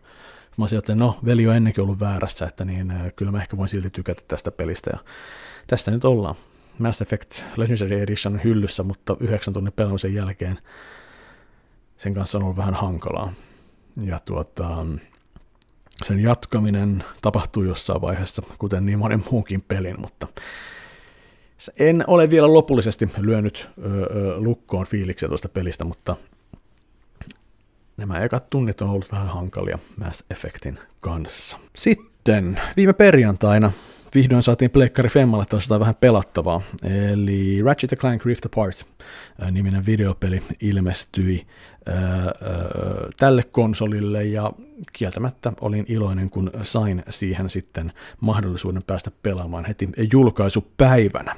[0.58, 3.58] Mä olisin, että no, veli on ennenkin ollut väärässä, että niin, äh, kyllä mä ehkä
[3.58, 4.90] voin silti tykätä tästä pelistä.
[4.94, 5.00] Ja
[5.68, 6.36] tästä nyt ollaan.
[6.80, 10.58] Mass Effect Legendary Edition hyllyssä, mutta yhdeksän tunnin pelaamisen jälkeen
[11.98, 13.34] sen kanssa on ollut vähän hankalaa.
[14.04, 14.86] Ja tuota,
[16.04, 20.28] sen jatkaminen tapahtuu jossain vaiheessa, kuten niin monen muunkin pelin, mutta
[21.80, 23.70] en ole vielä lopullisesti lyönyt
[24.38, 26.16] lukkoon fiiliksiä tuosta pelistä, mutta
[28.02, 31.58] nämä ekat tunnit on ollut vähän hankalia Mass Effectin kanssa.
[31.76, 33.72] Sitten viime perjantaina
[34.16, 36.62] vihdoin saatiin Pleikkari Femmalle taas vähän pelattavaa.
[37.14, 38.86] Eli Ratchet Clank Rift Apart
[39.52, 41.48] niminen videopeli ilmestyi
[43.18, 44.52] tälle konsolille ja
[44.94, 51.36] kieltämättä olin iloinen, kun sain siihen sitten mahdollisuuden päästä pelaamaan heti julkaisupäivänä.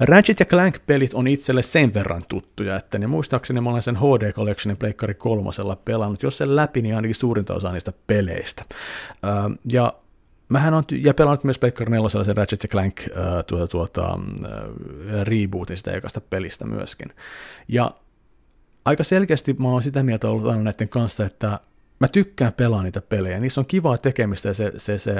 [0.00, 4.32] Ratchet ja Clank-pelit on itselle sen verran tuttuja, että ne muistaakseni mä olen sen HD
[4.32, 8.64] Collectionin Pleikkari kolmosella pelannut, jos sen läpi, niin ainakin suurinta osa niistä peleistä.
[9.72, 9.92] Ja
[10.48, 15.76] Mähän on, ja pelannut myös Pleikkari 4 sen Ratchet Clank äh, tuota, tuota, äh, rebootin
[15.76, 17.08] sitä ekasta pelistä myöskin.
[17.68, 17.90] Ja
[18.84, 21.60] aika selkeästi mä oon sitä mieltä ollut aina näiden kanssa, että
[22.00, 23.40] mä tykkään pelaa niitä pelejä.
[23.40, 25.14] Niissä on kivaa tekemistä ja se, se, se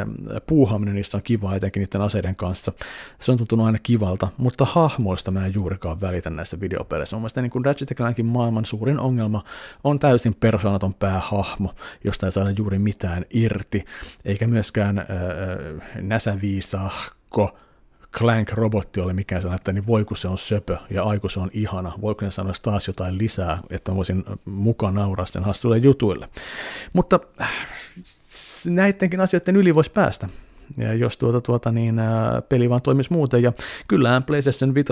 [0.46, 2.72] puuhaaminen niissä on kivaa etenkin niiden aseiden kanssa.
[3.20, 7.16] Se on tuntunut aina kivalta, mutta hahmoista mä en juurikaan välitä näissä videopeleissä.
[7.16, 9.44] Mun mielestä niin Ratchet Clankin maailman suurin ongelma
[9.84, 13.84] on täysin persoonaton päähahmo, josta ei saada juuri mitään irti,
[14.24, 15.06] eikä myöskään äh,
[16.00, 17.58] näsäviisahko
[18.18, 21.50] Clank-robotti oli mikään sellainen, että niin voi kun se on söpö ja aiku se on
[21.52, 26.28] ihana, voiko ne sanoa taas jotain lisää, että voisin mukaan nauraa sen hassuille jutuille.
[26.94, 27.20] Mutta
[28.64, 30.28] näidenkin asioiden yli voisi päästä.
[30.76, 33.52] Ja jos tuota, tuota, niin, ää, peli vaan toimisi muuten, ja
[33.88, 34.88] kyllähän PlayStation 5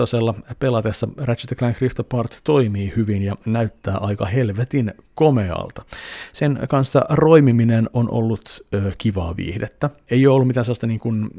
[0.59, 5.85] pelatessa Ratchet Clank Rift Apart toimii hyvin ja näyttää aika helvetin komealta.
[6.33, 9.89] Sen kanssa roimiminen on ollut ö, kivaa viihdettä.
[10.11, 11.29] Ei ole ollut mitään sellaista niin kuin,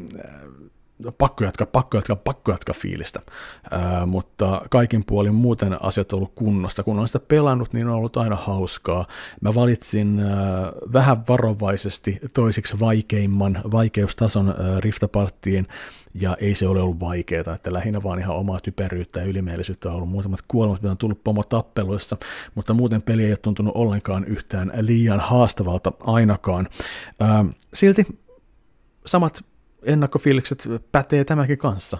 [1.18, 3.20] pakko jatkaa, pakko jatkaa, pakko jatkaa fiilistä.
[3.70, 6.82] Ää, mutta kaikin puolin muuten asiat on ollut kunnossa.
[6.82, 9.06] Kun on sitä pelannut, niin on ollut aina hauskaa.
[9.40, 15.66] Mä valitsin ää, vähän varovaisesti toisiksi vaikeimman vaikeustason ää, Riftaparttiin,
[16.20, 19.94] ja ei se ole ollut vaikeaa, että lähinnä vaan ihan omaa typeryyttä ja ylimielisyyttä on
[19.94, 22.16] ollut muutamat kuolemat, mitä on tullut pomotappeluissa,
[22.54, 26.68] mutta muuten peli ei ole tuntunut ollenkaan yhtään liian haastavalta ainakaan.
[27.20, 28.06] Ää, silti
[29.06, 29.44] samat
[29.86, 31.98] ennakkofiilikset pätee tämäkin kanssa.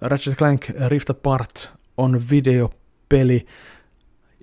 [0.00, 3.46] Ratchet Clank Rift Apart on videopeli,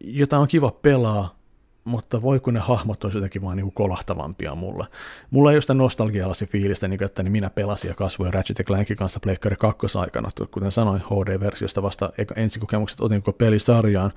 [0.01, 1.36] jota on kiva pelaa,
[1.84, 4.86] mutta voi kun ne hahmot olisi jotenkin vaan niin kolahtavampia mulle.
[5.32, 8.97] Mulla ei ole sitä nostalgialasi fiilistä, niin kuin, että minä pelasin ja kasvoin Ratchet Clankin
[8.97, 14.12] kanssa Pleikkari 2 aikana, kuten sanoin HD-versiosta vasta ensikokemukset otin koko pelisarjaan,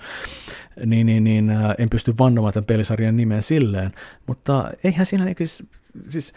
[0.87, 3.91] niin, niin, niin en pysty vannomaan tämän pelisarjan nimeen silleen,
[4.27, 5.65] mutta eihän siinä niin, siis,
[6.09, 6.33] siis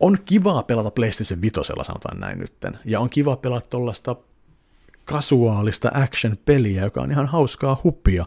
[0.00, 4.16] on kivaa pelata PlayStation 5, sanotaan näin nytten, ja on kiva pelata tuollaista
[5.04, 8.26] kasuaalista action-peliä, joka on ihan hauskaa huppia.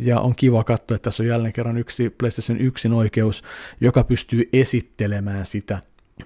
[0.00, 3.42] Ja on kiva katsoa, että tässä on jälleen kerran yksi PlayStation 1 oikeus,
[3.80, 5.78] joka pystyy esittelemään sitä,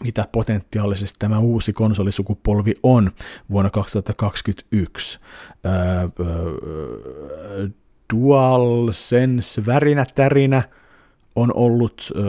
[0.05, 3.11] mitä potentiaalisesti tämä uusi konsolisukupolvi on
[3.51, 5.19] vuonna 2021.
[8.15, 10.63] DualSense värinä tärinä,
[11.37, 12.21] on ollut ö,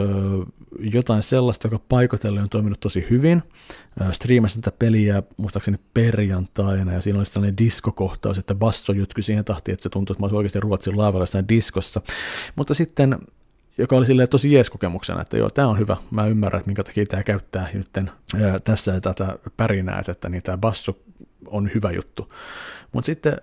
[0.78, 3.42] jotain sellaista, joka paikotelle on toiminut tosi hyvin.
[4.12, 9.72] Striimasin tätä peliä muistaakseni perjantaina, ja siinä oli sellainen diskokohtaus, että basso jutki siihen tahtiin,
[9.72, 12.00] että se tuntui, että mä olisin oikeasti Ruotsin laavalla jossain diskossa.
[12.56, 13.18] Mutta sitten
[13.78, 16.84] joka oli silleen tosi jees kokemuksena, että joo, tämä on hyvä, mä ymmärrän, että minkä
[16.84, 17.88] takia tämä käyttää nyt
[18.64, 20.98] tässä tätä pärinää, että niin tämä basso
[21.46, 22.28] on hyvä juttu.
[22.92, 23.36] Mutta sitten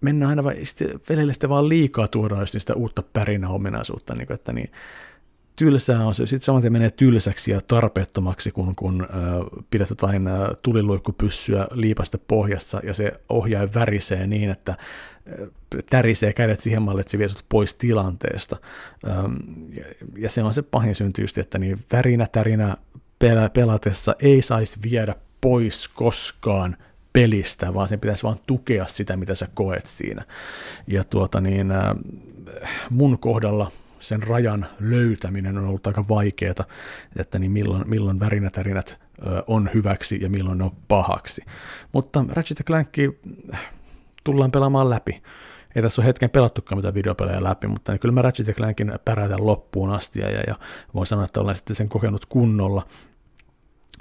[0.00, 4.70] mennään aina vai, sitten vaan liikaa tuodaan just niistä uutta pärinäominaisuutta, niin kuin, että niin,
[5.56, 9.08] tylsää on se, sitten saman menee tylsäksi ja tarpeettomaksi, kun, kun
[9.70, 10.28] pidät jotain
[10.62, 14.76] tuliluikkupyssyä liipasta pohjassa ja se ohjaa värisee niin, että
[15.90, 18.56] tärisee kädet siihen malliin, että se vie sut pois tilanteesta.
[19.72, 19.84] Ja,
[20.18, 22.76] ja se on se pahin synty just, että niin värinä tärinä
[23.18, 26.76] pelä, pelatessa ei saisi viedä pois koskaan
[27.12, 30.24] pelistä, vaan sen pitäisi vaan tukea sitä, mitä sä koet siinä.
[30.86, 31.72] Ja tuota niin,
[32.90, 33.70] mun kohdalla
[34.02, 36.54] sen rajan löytäminen on ollut aika vaikeaa,
[37.16, 38.98] että niin milloin, milloin värinätärinät
[39.46, 41.42] on hyväksi ja milloin ne on pahaksi.
[41.92, 42.88] Mutta Ratchet Clank
[44.24, 45.22] tullaan pelaamaan läpi.
[45.74, 49.46] Ei tässä ole hetken pelattukaan mitään videopelejä läpi, mutta niin kyllä mä Ratchet Clankin päräytän
[49.46, 50.54] loppuun asti ja, ja
[50.94, 52.86] voin sanoa, että olen sitten sen kokenut kunnolla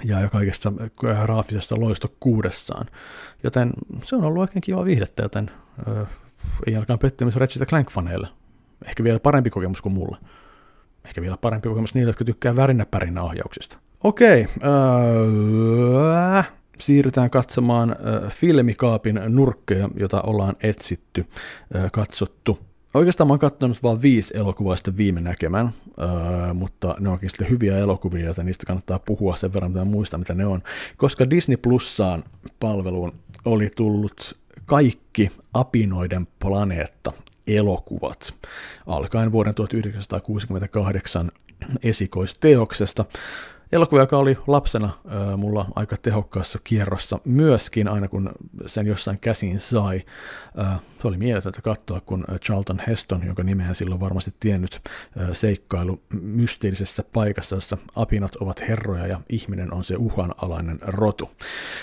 [0.03, 2.85] ja kaikessa graafisessa loistokkuudessaan.
[3.43, 3.71] Joten
[4.03, 5.51] se on ollut oikein kiva viihdettä, joten
[5.87, 6.05] ö,
[6.67, 8.40] ei ainakaan pettymys Ratchet Clank-faneille.
[8.85, 10.17] Ehkä vielä parempi kokemus kuin mulla.
[11.05, 13.77] Ehkä vielä parempi kokemus niille, jotka tykkää värinäpärinä ohjauksista.
[14.03, 16.43] Okei, öö,
[16.79, 21.25] siirrytään katsomaan öö, filmikaapin nurkkeja, jota ollaan etsitty,
[21.75, 22.59] öö, katsottu
[22.93, 27.49] Oikeastaan mä oon katsonut vain viisi elokuvaa sitten viime näkemään, öö, mutta ne onkin sitten
[27.49, 30.61] hyviä elokuvia, joita niistä kannattaa puhua sen verran, mitä muista, mitä ne on.
[30.97, 32.23] Koska Disney Plussaan
[32.59, 33.13] palveluun
[33.45, 37.11] oli tullut kaikki apinoiden planeetta
[37.47, 38.33] elokuvat,
[38.87, 41.31] alkaen vuoden 1968
[41.83, 43.05] esikoisteoksesta,
[43.71, 44.89] elokuva, joka oli lapsena
[45.37, 48.31] mulla aika tehokkaassa kierrossa myöskin, aina kun
[48.65, 50.01] sen jossain käsiin sai.
[51.01, 54.81] Se oli mieletöntä katsoa, kun Charlton Heston, jonka nimeä silloin varmasti tiennyt,
[55.33, 61.29] seikkailu mysteerisessä paikassa, jossa apinat ovat herroja ja ihminen on se uhanalainen rotu.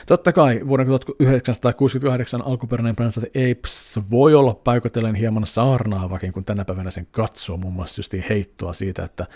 [0.06, 6.44] Totta kai vuoden 1968 alkuperäinen Planet of the Apes voi olla paikotellen hieman saarnaavakin, kun
[6.44, 9.26] tänä päivänä sen katsoo, muun muassa heittoa siitä, että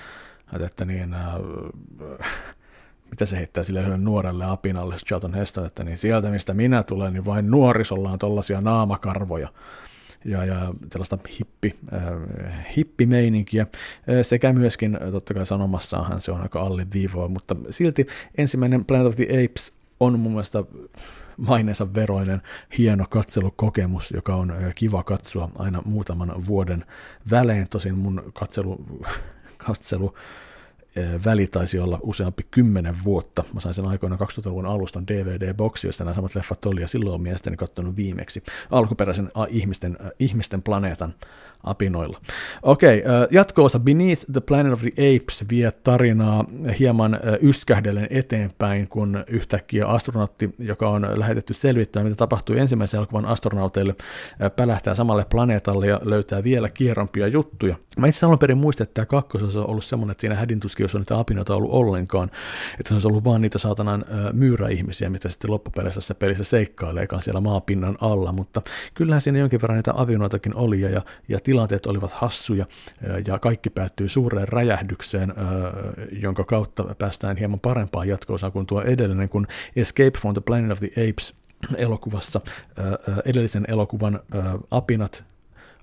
[0.61, 1.35] että, niin, äh,
[3.11, 7.13] mitä se heittää sille yhdelle nuorelle apinalle, Charlton Heston, että niin sieltä mistä minä tulen,
[7.13, 9.49] niin vain nuorisolla on tollaisia naamakarvoja
[10.25, 13.69] ja, ja tällaista hippi, äh, hippimeininkiä, äh,
[14.23, 18.07] sekä myöskin äh, totta kai sanomassaanhan se on aika alleviivoa, mutta silti
[18.39, 20.65] ensimmäinen Planet of the Apes on mun mielestä
[21.37, 22.43] maineensa veroinen
[22.79, 26.85] hieno katselukokemus, joka on äh, kiva katsoa aina muutaman vuoden
[27.31, 27.69] välein.
[27.71, 28.85] Tosin mun katselu,
[29.67, 30.15] katselu
[31.25, 33.45] väli taisi olla useampi kymmenen vuotta.
[33.55, 37.23] Mä sain sen aikoina 2000-luvun alusta DVD-boksi, jossa nämä samat leffat oli, ja silloin olen
[37.23, 41.15] mielestäni katsonut viimeksi alkuperäisen ihmisten, ihmisten planeetan
[41.65, 42.21] apinoilla.
[42.63, 46.45] Okei, okay, jatko-osa Beneath the Planet of the Apes vie tarinaa
[46.79, 53.95] hieman yskähdellen eteenpäin, kun yhtäkkiä astronautti, joka on lähetetty selvittämään, mitä tapahtui ensimmäisen elokuvan astronauteille,
[54.57, 57.77] pälähtää samalle planeetalle ja löytää vielä kierrompia juttuja.
[57.99, 61.01] Mä itse alun perin muistan, että tämä kakkososa on ollut semmoinen, että siinä hädintuskin on
[61.01, 62.31] niitä apinoita ollut ollenkaan,
[62.81, 67.97] että se olisi ollut vaan niitä saatanan myyräihmisiä, mitä sitten loppuperäisessä pelissä seikkaileekaan siellä maapinnan
[68.01, 68.63] alla, mutta
[68.95, 72.67] kyllähän siinä jonkin verran niitä apinoitakin oli ja, ja, ja tilanteet olivat hassuja
[73.27, 75.35] ja kaikki päättyy suureen räjähdykseen,
[76.13, 80.79] jonka kautta päästään hieman parempaan jatkoosaan kuin tuo edellinen, kun Escape from the Planet of
[80.79, 81.35] the Apes
[81.77, 82.41] elokuvassa
[83.25, 84.21] edellisen elokuvan
[84.71, 85.25] apinat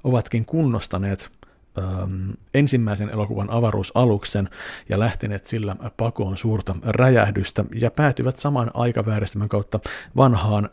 [0.03, 1.29] ovatkin kunnostaneet
[2.53, 4.49] ensimmäisen elokuvan avaruusaluksen
[4.89, 9.79] ja lähteneet sillä pakoon suurta räjähdystä ja päätyvät saman aikavääristymän kautta
[10.15, 10.69] vanhaan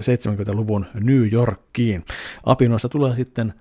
[0.00, 2.04] 70-luvun New Yorkiin.
[2.44, 3.54] Apinoissa tulee sitten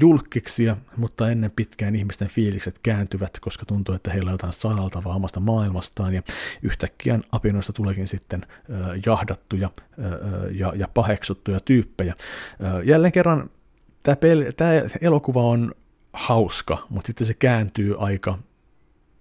[0.00, 5.40] julkkiksia, mutta ennen pitkään ihmisten fiilikset kääntyvät, koska tuntuu, että heillä on jotain sanaltavaa omasta
[5.40, 6.22] maailmastaan, ja
[6.62, 8.46] yhtäkkiä apinoista tuleekin sitten
[9.06, 9.70] jahdattuja
[10.50, 12.14] ja, ja paheksuttuja tyyppejä.
[12.84, 13.50] Jälleen kerran
[14.02, 15.74] tämä elokuva on
[16.12, 18.38] hauska, mutta sitten se kääntyy aika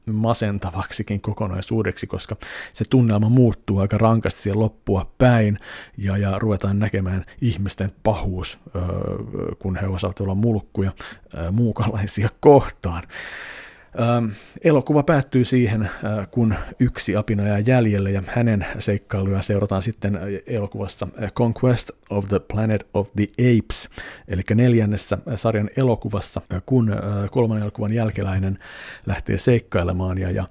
[0.05, 2.35] masentavaksikin kokonaisuudeksi, koska
[2.73, 5.59] se tunnelma muuttuu aika rankasti siihen loppua päin
[5.97, 8.59] ja, ja ruvetaan näkemään ihmisten pahuus,
[9.59, 10.91] kun he osaavat olla mulkkuja
[11.51, 13.03] muukalaisia kohtaan.
[13.99, 14.25] Ähm,
[14.63, 20.21] elokuva päättyy siihen, äh, kun yksi apina jää jäljelle ja hänen seikkailuja seurataan sitten äh,
[20.47, 23.89] elokuvassa äh, Conquest of the Planet of the Apes,
[24.27, 26.95] eli neljännessä sarjan elokuvassa, kun
[27.31, 28.59] kolmannen elokuvan jälkeläinen
[29.05, 30.45] lähtee seikkailemaan ja, ja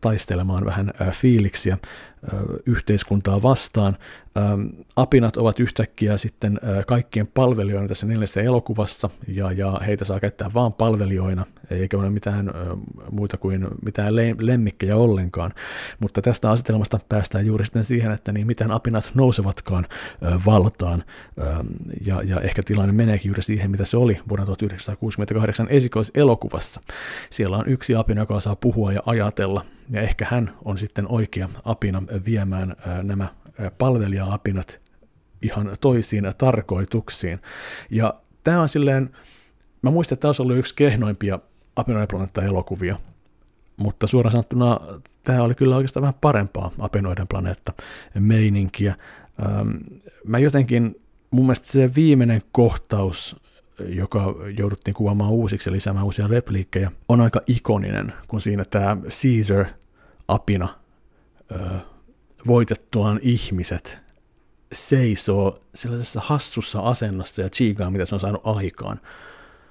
[0.00, 1.78] taistelemaan vähän fiiliksiä
[2.66, 3.96] yhteiskuntaa vastaan.
[4.96, 10.72] Apinat ovat yhtäkkiä sitten kaikkien palvelijoina tässä neljässä elokuvassa, ja, ja heitä saa käyttää vain
[10.72, 12.50] palvelijoina, eikä ole mitään
[13.10, 15.50] muuta kuin mitään lemmikkejä ollenkaan.
[16.00, 19.86] Mutta tästä asetelmasta päästään juuri sitten siihen, että niin miten apinat nousevatkaan
[20.46, 21.04] valtaan,
[22.06, 26.80] ja, ja ehkä tilanne meneekin juuri siihen, mitä se oli vuonna 1968 esikoiselokuvassa.
[27.30, 31.48] Siellä on yksi apina, joka saa puhua ja ajatella, ja ehkä hän on sitten oikea
[31.64, 33.28] apina viemään nämä
[33.78, 34.80] palvelija-apinat
[35.42, 37.38] ihan toisiin tarkoituksiin.
[37.90, 39.10] Ja tämä on silleen,
[39.82, 41.38] mä muistan, että tämä olisi ollut yksi kehnoimpia
[41.76, 42.96] apinoiden planeetta-elokuvia,
[43.76, 44.80] mutta suoraan sanottuna
[45.24, 47.72] tämä oli kyllä oikeastaan vähän parempaa apinoiden planeetta
[48.18, 48.96] meininkiä.
[50.24, 53.36] Mä jotenkin, mun mielestä se viimeinen kohtaus
[53.78, 60.68] joka jouduttiin kuvaamaan uusiksi ja lisäämään uusia repliikkejä, on aika ikoninen, kun siinä tämä Caesar-apina
[62.46, 63.98] voitettuaan ihmiset
[64.72, 69.00] seisoo sellaisessa hassussa asennossa ja chiikaa, mitä se on saanut aikaan.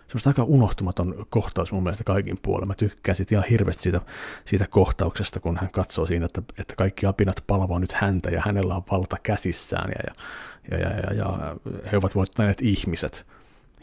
[0.07, 2.65] Se on aika unohtumaton kohtaus mun mielestä kaikin puolella.
[2.65, 4.01] Mä tykkään sit ihan hirveästi siitä,
[4.45, 8.75] siitä kohtauksesta, kun hän katsoo siinä, että, että kaikki apinat palvoo nyt häntä ja hänellä
[8.75, 10.13] on valta käsissään ja,
[10.71, 11.55] ja, ja, ja, ja
[11.91, 13.25] he ovat voittaneet ihmiset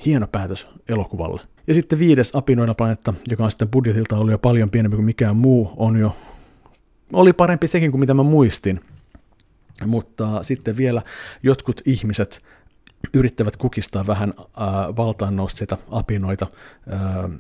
[0.07, 1.41] hieno päätös elokuvalle.
[1.67, 5.37] Ja sitten viides apinoina planeetta, joka on sitten budjetilta ollut jo paljon pienempi kuin mikään
[5.37, 6.17] muu, on jo,
[7.13, 8.81] oli parempi sekin kuin mitä mä muistin.
[9.87, 11.03] Mutta sitten vielä
[11.43, 12.43] jotkut ihmiset
[13.15, 16.47] yrittävät kukistaa vähän äh, valtaan nousseita apinoita,
[16.93, 17.31] äh,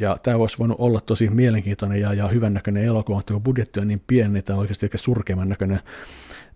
[0.00, 3.88] ja tämä olisi voinut olla tosi mielenkiintoinen ja, ja hyvännäköinen elokuva, mutta kun budjetti on
[3.88, 5.80] niin pieni, niin tämä on oikeasti aika surkeimman näköinen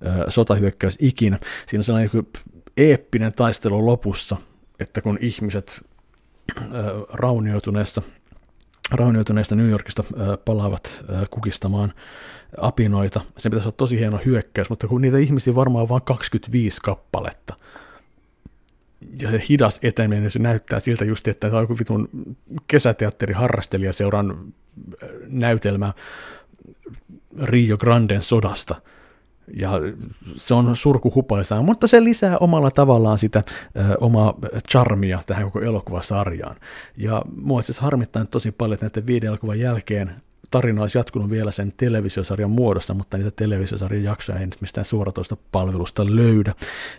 [0.07, 1.39] äh, sotahyökkäys ikinä.
[1.67, 2.11] Siinä on sellainen
[2.77, 4.37] eeppinen taistelu lopussa,
[4.81, 5.81] että kun ihmiset
[6.59, 6.67] äh,
[7.13, 8.03] raunioituneessa
[8.91, 10.05] raunioituneesta New Yorkista
[10.45, 11.93] palaavat kukistamaan
[12.61, 13.21] apinoita.
[13.39, 17.55] Se pitäisi olla tosi hieno hyökkäys, mutta kun niitä ihmisiä varmaan on vain 25 kappaletta,
[19.21, 22.09] ja se hidas eteneminen, niin se näyttää siltä just, että se on joku vitun
[22.67, 24.55] kesäteatteriharrastelijaseuran
[25.29, 25.93] näytelmä
[27.43, 28.75] Rio Granden sodasta.
[29.55, 29.73] Ja
[30.37, 33.43] se on surkuhupaisaa, mutta se lisää omalla tavallaan sitä
[33.77, 34.35] ö, omaa
[34.71, 36.57] charmia tähän koko elokuvasarjaan.
[36.97, 40.11] Ja mua itse harmittaa tosi paljon, että näiden viiden elokuvan jälkeen
[40.51, 45.37] tarina olisi jatkunut vielä sen televisiosarjan muodossa, mutta niitä televisiosarjan jaksoja ei nyt mistään suoratoista
[45.53, 46.55] palvelusta löydä.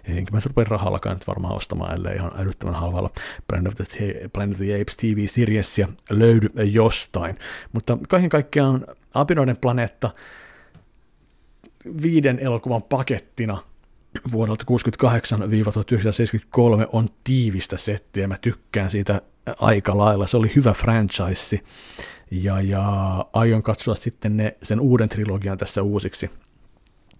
[0.06, 3.10] Enkä mä rupea rahallakaan nyt varmaan ostamaan, ellei ihan älyttömän halvalla
[3.48, 7.36] Planet of the, Planet of the Apes TV-sirjessiä löydy jostain.
[7.74, 10.10] Mutta kaiken kaikkiaan Apinoiden planeetta
[12.04, 13.58] viiden elokuvan pakettina
[14.32, 14.66] vuodelta
[16.84, 18.28] 1968-1973 on tiivistä settiä.
[18.28, 19.22] Mä tykkään siitä
[19.60, 20.28] aika lailla.
[20.28, 21.60] Se oli hyvä franchise
[22.32, 22.86] ja, ja
[23.34, 26.30] aion katsoa sitten ne, sen uuden trilogian tässä uusiksi.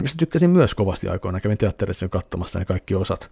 [0.02, 3.32] Josta tykkäsin myös kovasti aikoina, kävin teatterissa katsomassa ne kaikki osat.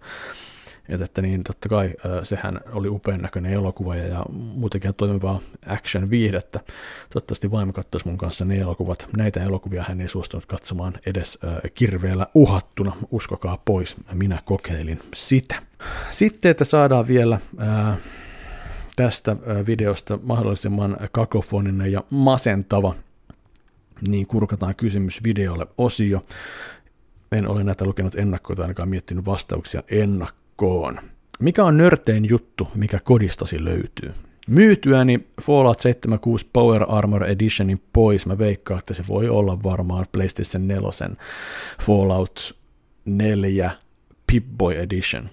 [0.88, 6.10] Et että niin totta kai sehän oli upean näköinen elokuva ja, ja muutenkin toimivaa action
[6.10, 6.60] viihdettä.
[7.10, 9.06] Toivottavasti vaimo katsoisi mun kanssa ne elokuvat.
[9.16, 11.38] Näitä elokuvia hän ei suostunut katsomaan edes
[11.74, 12.92] kirveellä uhattuna.
[13.10, 15.62] Uskokaa pois, minä kokeilin sitä.
[16.10, 17.98] Sitten, että saadaan vielä äh,
[18.96, 22.94] tästä videosta mahdollisimman kakofoninen ja masentava,
[24.08, 26.22] niin kurkataan kysymys videolle osio.
[27.32, 30.45] En ole näitä lukenut ennakkoon tai ainakaan miettinyt vastauksia ennakkoon.
[31.40, 34.12] Mikä on nörtein juttu, mikä kodistasi löytyy?
[34.48, 40.68] Myytyäni Fallout 76 Power Armor Editionin pois, mä veikkaan, että se voi olla varmaan PlayStation
[40.68, 41.16] 4
[41.82, 42.56] Fallout
[43.04, 43.70] 4
[44.32, 45.28] Pip-Boy Edition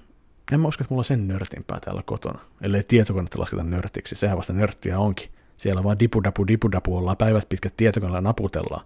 [0.51, 4.15] en mä usko, että mulla on sen nörtimpää täällä kotona, ellei tietokonetta lasketa nörtiksi.
[4.15, 5.29] Sehän vasta nörttiä onkin.
[5.57, 8.85] Siellä vaan dipudapu dipudapu ollaan päivät pitkät tietokoneella naputellaan.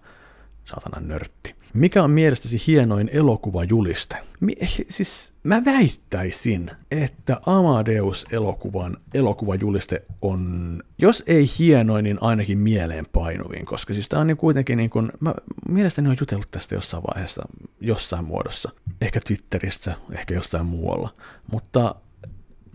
[0.66, 1.56] Saatana nörtti.
[1.74, 4.16] Mikä on mielestäsi hienoin elokuvajuliste?
[4.40, 4.56] Mi-
[4.88, 14.10] siis mä väittäisin, että Amadeus-elokuvan elokuvajuliste on, jos ei hienoin, niin ainakin mieleenpainuvin, koska siis
[14.10, 15.34] tää on niin kuitenkin niin kuin, mä
[15.70, 17.46] mielestäni on jutellut tästä jossain vaiheessa,
[17.82, 18.70] jossain muodossa,
[19.02, 21.14] ehkä Twitterissä, ehkä jossain muualla,
[21.52, 21.96] mutta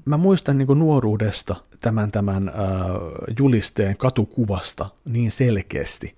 [0.05, 2.55] mä muistan niin nuoruudesta tämän, tämän äh,
[3.38, 6.14] julisteen katukuvasta niin selkeästi,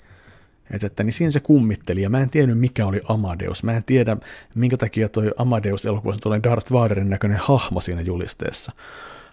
[0.71, 3.63] et, että niin siinä se kummitteli, ja mä en tiennyt mikä oli Amadeus.
[3.63, 4.17] Mä en tiedä,
[4.55, 8.73] minkä takia toi Amadeus-elokuvassa tulee Darth Vaderin näköinen hahmo siinä julisteessa.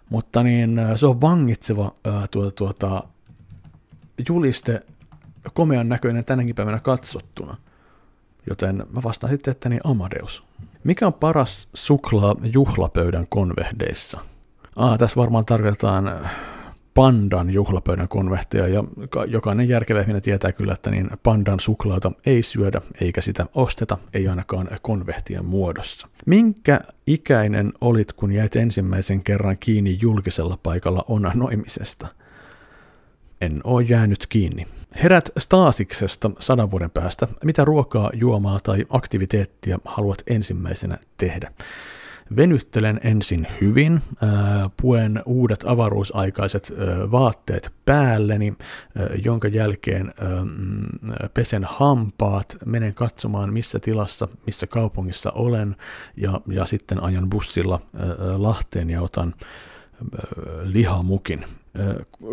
[0.09, 3.03] Mutta niin, äh, se on vangitseva ää, äh, tuota, tuota,
[4.29, 4.81] juliste,
[5.53, 7.57] komean näköinen tänäkin päivänä katsottuna.
[8.49, 10.43] Joten mä vastaan sitten, että niin Amadeus.
[10.83, 14.19] Mikä on paras suklaa juhlapöydän konvehdeissa?
[14.75, 16.31] Ah, tässä varmaan tarkoitetaan äh,
[16.93, 18.83] pandan juhlapöydän konvehteja, ja
[19.27, 24.27] jokainen järkevä ihminen tietää kyllä, että niin pandan suklaata ei syödä, eikä sitä osteta, ei
[24.27, 26.07] ainakaan konvehtien muodossa.
[26.25, 32.07] Minkä ikäinen olit, kun jäit ensimmäisen kerran kiinni julkisella paikalla onanoimisesta?
[33.41, 34.67] En oo jäänyt kiinni.
[35.03, 37.27] Herät Stasiksesta sadan vuoden päästä.
[37.43, 41.51] Mitä ruokaa, juomaa tai aktiviteettia haluat ensimmäisenä tehdä?
[42.35, 44.01] Venyttelen ensin hyvin,
[44.81, 46.73] puen uudet avaruusaikaiset
[47.11, 48.53] vaatteet päälleni,
[49.23, 55.75] jonka jälkeen mm, pesen hampaat, menen katsomaan missä tilassa, missä kaupungissa olen
[56.17, 57.81] ja, ja sitten ajan bussilla
[58.37, 59.33] Lahteen ja otan
[60.63, 61.45] lihamukin.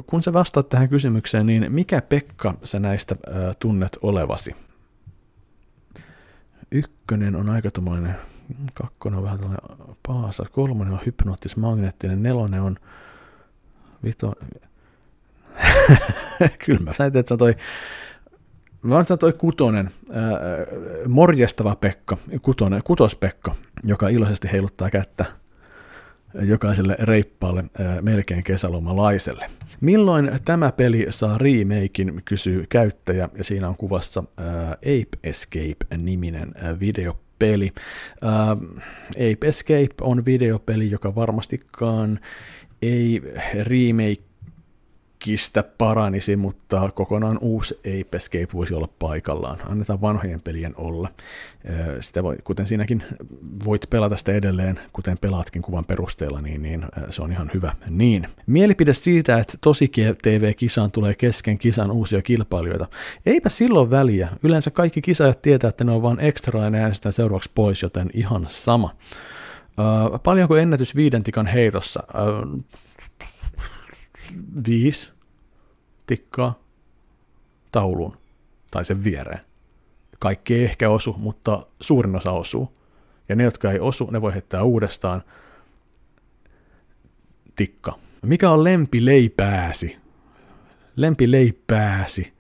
[0.07, 3.17] Kun sä vastaat tähän kysymykseen, niin mikä Pekka sä näistä
[3.59, 4.55] tunnet olevasi?
[6.73, 7.71] Ykkönen on aika
[8.75, 12.77] kakkonen on vähän tällainen paasa, kolmonen on hypnoottis-magneettinen, nelonen on
[14.05, 14.33] vito...
[16.65, 17.55] Kyllä mä sanoin, että se on toi
[18.83, 20.39] Mä olen toi kutonen, ää,
[21.09, 25.25] morjestava Pekka, kutonen, kutos-Pekka, joka iloisesti heiluttaa kättä
[26.35, 29.51] jokaiselle reippaalle ää, melkein kesälomalaiselle.
[29.81, 37.17] Milloin tämä peli saa remakein, kysyy käyttäjä, ja siinä on kuvassa ää, Ape Escape-niminen video
[37.39, 37.73] peli.
[38.23, 38.81] Uh,
[39.11, 42.19] Ape Escape on videopeli, joka varmastikaan
[42.83, 43.23] ei
[43.65, 44.28] remake
[45.19, 49.59] kistä paranisi, mutta kokonaan uusi Ape Escape voisi olla paikallaan.
[49.69, 51.09] Annetaan vanhojen pelien olla.
[52.01, 53.03] Sitä voi, kuten siinäkin
[53.65, 57.75] voit pelata sitä edelleen, kuten pelaatkin kuvan perusteella, niin, niin se on ihan hyvä.
[57.89, 58.29] Niin.
[58.47, 59.91] Mielipide siitä, että tosi
[60.23, 62.87] TV-kisaan tulee kesken kisan uusia kilpailijoita.
[63.27, 64.29] Eipä silloin väliä.
[64.43, 68.11] Yleensä kaikki kisajat tietää, että ne on vain ekstra ja ne äänestetään seuraavaksi pois, joten
[68.15, 68.95] ihan sama.
[69.79, 72.03] Uh, paljonko ennätys viidentikan heitossa?
[72.09, 72.63] Uh,
[74.67, 75.13] viisi
[76.07, 76.59] tikkaa
[77.73, 78.13] tauluun
[78.71, 79.41] tai sen viereen.
[80.19, 82.73] Kaikki ei ehkä osu, mutta suurin osa osuu.
[83.29, 85.23] Ja ne, jotka ei osu, ne voi heittää uudestaan.
[87.57, 87.99] Tikka.
[88.23, 89.97] Mikä on lempileipääsi?
[90.97, 92.33] Lempileipääsi.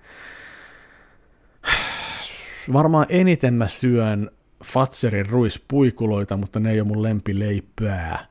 [2.72, 4.30] Varmaan eniten mä syön
[4.64, 8.26] Fatserin ruispuikuloita, mutta ne ei ole mun lempileipää.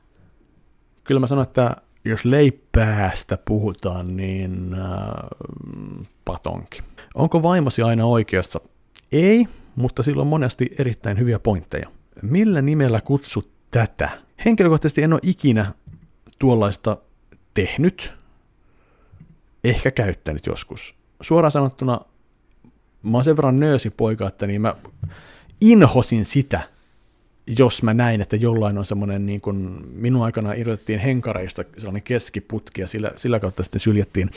[1.04, 1.76] Kyllä mä sanon, että
[2.08, 4.80] jos leipäästä puhutaan, niin äh,
[6.24, 6.82] patonki.
[7.14, 8.60] Onko vaimosi aina oikeassa?
[9.12, 9.46] Ei,
[9.76, 11.88] mutta sillä on monesti erittäin hyviä pointteja.
[12.22, 14.10] Millä nimellä kutsut tätä?
[14.44, 15.72] Henkilökohtaisesti en ole ikinä
[16.38, 16.96] tuollaista
[17.54, 18.14] tehnyt,
[19.64, 20.94] ehkä käyttänyt joskus.
[21.20, 22.00] Suoraan sanottuna,
[23.02, 24.74] mä oon sen verran nöösipoika, että niin mä
[25.60, 26.60] inhosin sitä,
[27.58, 29.56] jos mä näin, että jollain on semmoinen, niin kuin
[29.94, 34.30] minun aikana irrotettiin henkareista sellainen keskiputki ja sillä, sillä kautta sitten syljettiin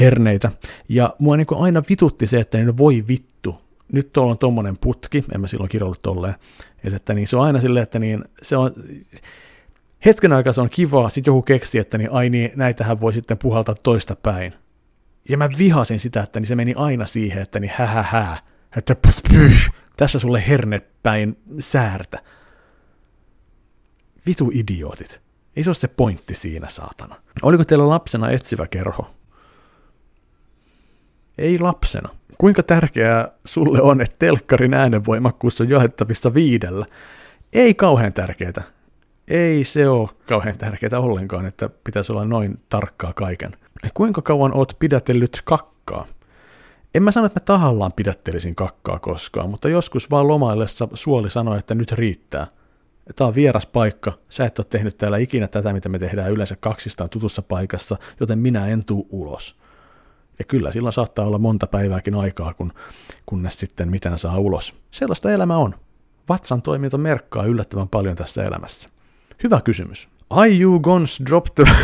[0.00, 0.52] herneitä.
[0.88, 3.60] Ja mua niin kuin aina vitutti se, että niin voi vittu,
[3.92, 6.34] nyt tuolla on tuommoinen putki, en mä silloin kirjoillut tolleen,
[6.84, 8.72] että, että niin se on aina silleen, että niin se on,
[10.04, 13.38] hetken aikaa se on kivaa, sitten joku keksi, että niin, ai niin, näitähän voi sitten
[13.38, 14.52] puhaltaa toista päin.
[15.28, 18.36] Ja mä vihasin sitä, että niin se meni aina siihen, että niin hä,
[18.76, 22.18] että pff, pff, tässä sulle hernepäin säärtä
[24.30, 25.20] vitu idiootit.
[25.56, 27.16] Ei se ole se pointti siinä, saatana.
[27.42, 29.10] Oliko teillä lapsena etsivä kerho?
[31.38, 32.08] Ei lapsena.
[32.38, 36.86] Kuinka tärkeää sulle on, että telkkarin äänenvoimakkuus on johettavissa viidellä?
[37.52, 38.62] Ei kauhean tärkeää.
[39.28, 43.50] Ei se ole kauhean tärkeää ollenkaan, että pitäisi olla noin tarkkaa kaiken.
[43.94, 46.06] Kuinka kauan oot pidätellyt kakkaa?
[46.94, 51.58] En mä sano, että mä tahallaan pidättelisin kakkaa koskaan, mutta joskus vaan lomaillessa suoli sanoi,
[51.58, 52.46] että nyt riittää–
[53.16, 56.56] tämä on vieras paikka, sä et ole tehnyt täällä ikinä tätä, mitä me tehdään yleensä
[56.60, 59.56] kaksistaan tutussa paikassa, joten minä en tuu ulos.
[60.38, 62.72] Ja kyllä silloin saattaa olla monta päivääkin aikaa, kun,
[63.26, 64.74] kunnes sitten mitään saa ulos.
[64.90, 65.74] Sellaista elämä on.
[66.28, 68.88] Vatsan toiminta merkkaa yllättävän paljon tässä elämässä.
[69.42, 70.08] Hyvä kysymys.
[70.30, 71.64] Are you gons drop the...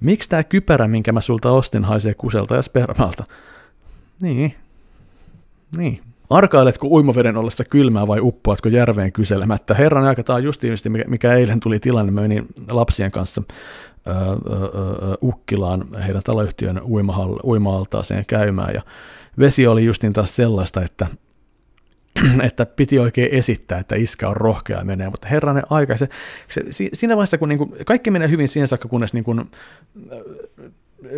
[0.00, 3.24] Miksi tämä kypärä, minkä mä sulta ostin, haisee kuselta ja spermalta?
[4.22, 4.54] Niin.
[5.76, 6.13] Niin.
[6.30, 9.74] Arkailetko uimaveden ollessa kylmää vai uppoatko järveen kyselemättä?
[9.74, 12.12] Herran aika, tämä on justiin mikä, mikä eilen tuli tilanne.
[12.12, 13.42] Mä menin lapsien kanssa
[14.06, 16.80] ö, ö, ö, Ukkilaan heidän taloyhtiön
[17.44, 18.82] uima-altaaseen käymään ja
[19.38, 21.06] vesi oli justiin taas sellaista, että
[22.46, 26.08] että piti oikein esittää, että iskä on rohkea ja menee, mutta herranen aika, se,
[26.48, 26.62] se,
[26.92, 29.50] siinä vaiheessa kun niin kuin, kaikki menee hyvin siihen saakka, kunnes niin kuin,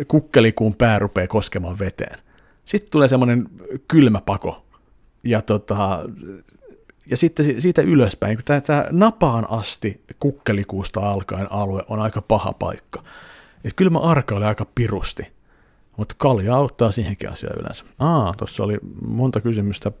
[0.07, 2.19] kukkelikuun pää rupeaa koskemaan veteen.
[2.65, 3.49] Sitten tulee semmoinen
[3.87, 4.66] kylmä pako,
[5.23, 5.99] ja, tota,
[7.09, 13.03] ja sitten siitä ylöspäin, kun tämä, napaan asti kukkelikuusta alkaen alue on aika paha paikka.
[13.63, 15.27] Et kyllä mä oli aika pirusti,
[15.97, 17.85] mutta kalja auttaa siihenkin asiaan yleensä.
[17.99, 19.91] Aa, tuossa oli monta kysymystä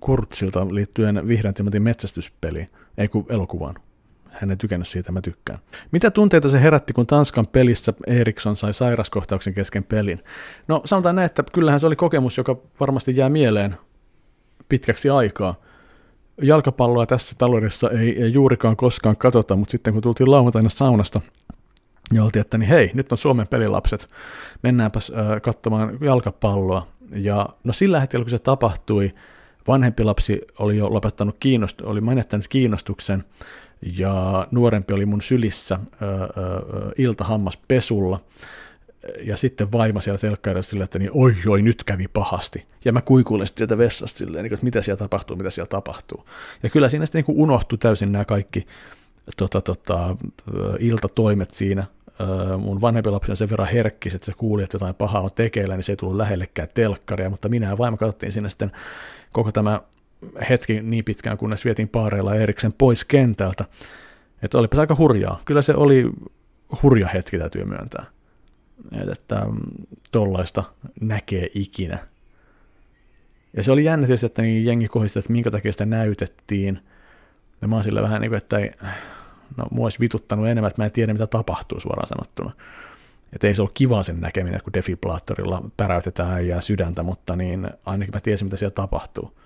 [0.00, 2.66] Kurtsilta liittyen Vihreän Timotin metsästyspeliin,
[2.98, 3.74] ei kun elokuvaan.
[4.30, 5.58] Hän ei tykännyt siitä, mä tykkään.
[5.90, 10.24] Mitä tunteita se herätti, kun Tanskan pelissä Eriksson sai sairaskohtauksen kesken pelin?
[10.68, 13.76] No sanotaan näin, että kyllähän se oli kokemus, joka varmasti jää mieleen
[14.68, 15.54] pitkäksi aikaa.
[16.42, 21.20] Jalkapalloa tässä taloudessa ei, ei juurikaan koskaan katsota, mutta sitten kun tultiin lauantaina saunasta,
[22.12, 24.08] ja oltiin, että niin hei, nyt on Suomen pelilapset,
[24.62, 26.86] mennäänpäs äh, katsomaan jalkapalloa.
[27.10, 29.14] Ja no sillä hetkellä, kun se tapahtui,
[29.68, 33.24] vanhempi lapsi oli jo lopettanut kiinnost- oli menettänyt kiinnostuksen,
[33.98, 35.80] ja nuorempi oli mun sylissä äh,
[36.20, 36.28] äh,
[36.98, 38.20] iltahammaspesulla,
[39.22, 42.66] ja sitten vaima siellä telkkarissa silleen, että niin, oi, oi, nyt kävi pahasti.
[42.84, 46.26] Ja mä kuikuilen sitten sieltä vessasta silleen, niin, että mitä siellä tapahtuu, mitä siellä tapahtuu.
[46.62, 48.66] Ja kyllä siinä sitten niin unohtui täysin nämä kaikki
[49.36, 50.16] tota, tota,
[50.78, 51.86] iltatoimet siinä.
[52.58, 55.74] Mun vanhempi lapsi on sen verran herkkis, että se kuuli, että jotain pahaa on tekeillä,
[55.74, 58.70] niin se ei tullut lähellekään telkkaria, mutta minä ja vaimo katsottiin sinne sitten
[59.32, 59.80] koko tämä
[60.48, 63.64] hetki niin pitkään, kunnes vietiin paareilla Eriksen pois kentältä.
[64.42, 65.40] Että olipa aika hurjaa.
[65.44, 66.10] Kyllä se oli
[66.82, 68.04] hurja hetki, täytyy myöntää
[69.12, 69.46] että
[70.12, 70.62] tollaista
[71.00, 71.98] näkee ikinä.
[73.56, 76.80] Ja se oli jännä tietysti, että niin jengi kohdista, että minkä takia sitä näytettiin.
[77.62, 78.70] Ja mä oon sillä vähän niin kuin, että ei,
[79.56, 82.52] no mua olisi vituttanut enemmän, että mä en tiedä mitä tapahtuu suoraan sanottuna.
[83.32, 88.14] Että ei se ole kiva sen näkeminen, kun defibrillaattorilla päräytetään ja sydäntä, mutta niin ainakin
[88.14, 89.38] mä tiesin, mitä siellä tapahtuu.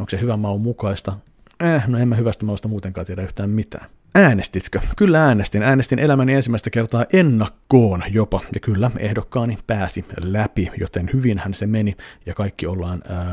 [0.00, 1.18] Onko se hyvän maun mukaista?
[1.60, 3.86] Eh, no en mä hyvästä mausta muutenkaan tiedä yhtään mitään.
[4.14, 4.80] Äänestitkö?
[4.96, 5.62] Kyllä äänestin.
[5.62, 11.96] Äänestin elämäni ensimmäistä kertaa ennakkoon jopa, ja kyllä ehdokkaani pääsi läpi, joten hyvinhän se meni,
[12.26, 13.24] ja kaikki ollaan ää,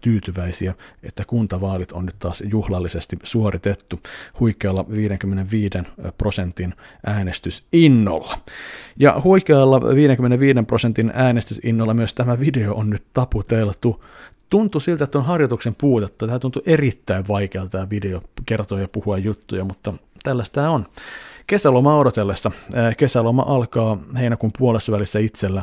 [0.00, 4.00] tyytyväisiä, että kuntavaalit on nyt taas juhlallisesti suoritettu
[4.40, 5.78] huikealla 55
[6.18, 6.74] prosentin
[7.06, 8.38] äänestysinnolla.
[8.96, 14.00] Ja huikealla 55 prosentin äänestysinnolla myös tämä video on nyt taputeltu
[14.52, 16.26] tuntui siltä, että on harjoituksen puutetta.
[16.26, 20.86] Tämä tuntui erittäin vaikealta tämä video kertoa ja puhua juttuja, mutta tällaista on.
[21.46, 22.50] Kesäloma odotellessa.
[22.96, 25.62] Kesäloma alkaa heinäkuun puolessa välissä itsellä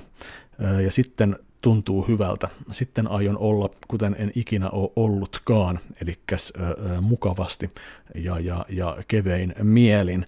[0.84, 2.48] ja sitten tuntuu hyvältä.
[2.72, 6.20] Sitten aion olla, kuten en ikinä ole ollutkaan, eli
[7.02, 7.70] mukavasti
[8.16, 10.26] ja, ja, ja kevein mielin.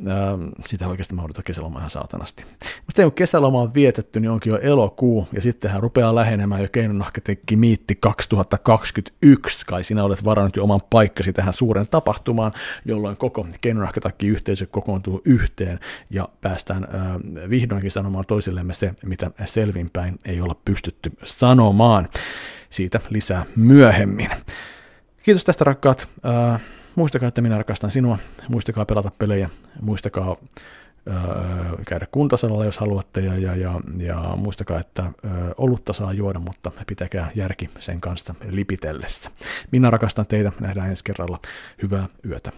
[0.00, 2.44] Ähm, sitä oikeasti mä odotan kesälomaa ihan saatanasti.
[2.86, 7.56] Mutta kun kesäloma on vietetty, niin onkin jo elokuu, ja sittenhän rupeaa lähenemään jo keinonahkatekki
[7.56, 12.52] miitti 2021, kai sinä olet varannut jo oman paikkasi tähän suuren tapahtumaan,
[12.84, 15.78] jolloin koko keinonahkatakki yhteisö kokoontuu yhteen,
[16.10, 22.08] ja päästään äh, vihdoinkin sanomaan toisillemme se, mitä selvinpäin ei olla pystytty sanomaan.
[22.70, 24.30] Siitä lisää myöhemmin.
[25.24, 26.08] Kiitos tästä rakkaat.
[26.54, 26.60] Äh,
[26.96, 28.18] muistakaa, että minä rakastan sinua,
[28.48, 30.36] muistakaa pelata pelejä, muistakaa
[31.88, 35.12] käydä kuntosalilla, jos haluatte, ja, ja, ja, ja muistakaa, että
[35.56, 39.30] olutta saa juoda, mutta pitäkää järki sen kanssa lipitellessä.
[39.70, 41.40] Minä rakastan teitä, nähdään ensi kerralla.
[41.82, 42.50] Hyvää yötä.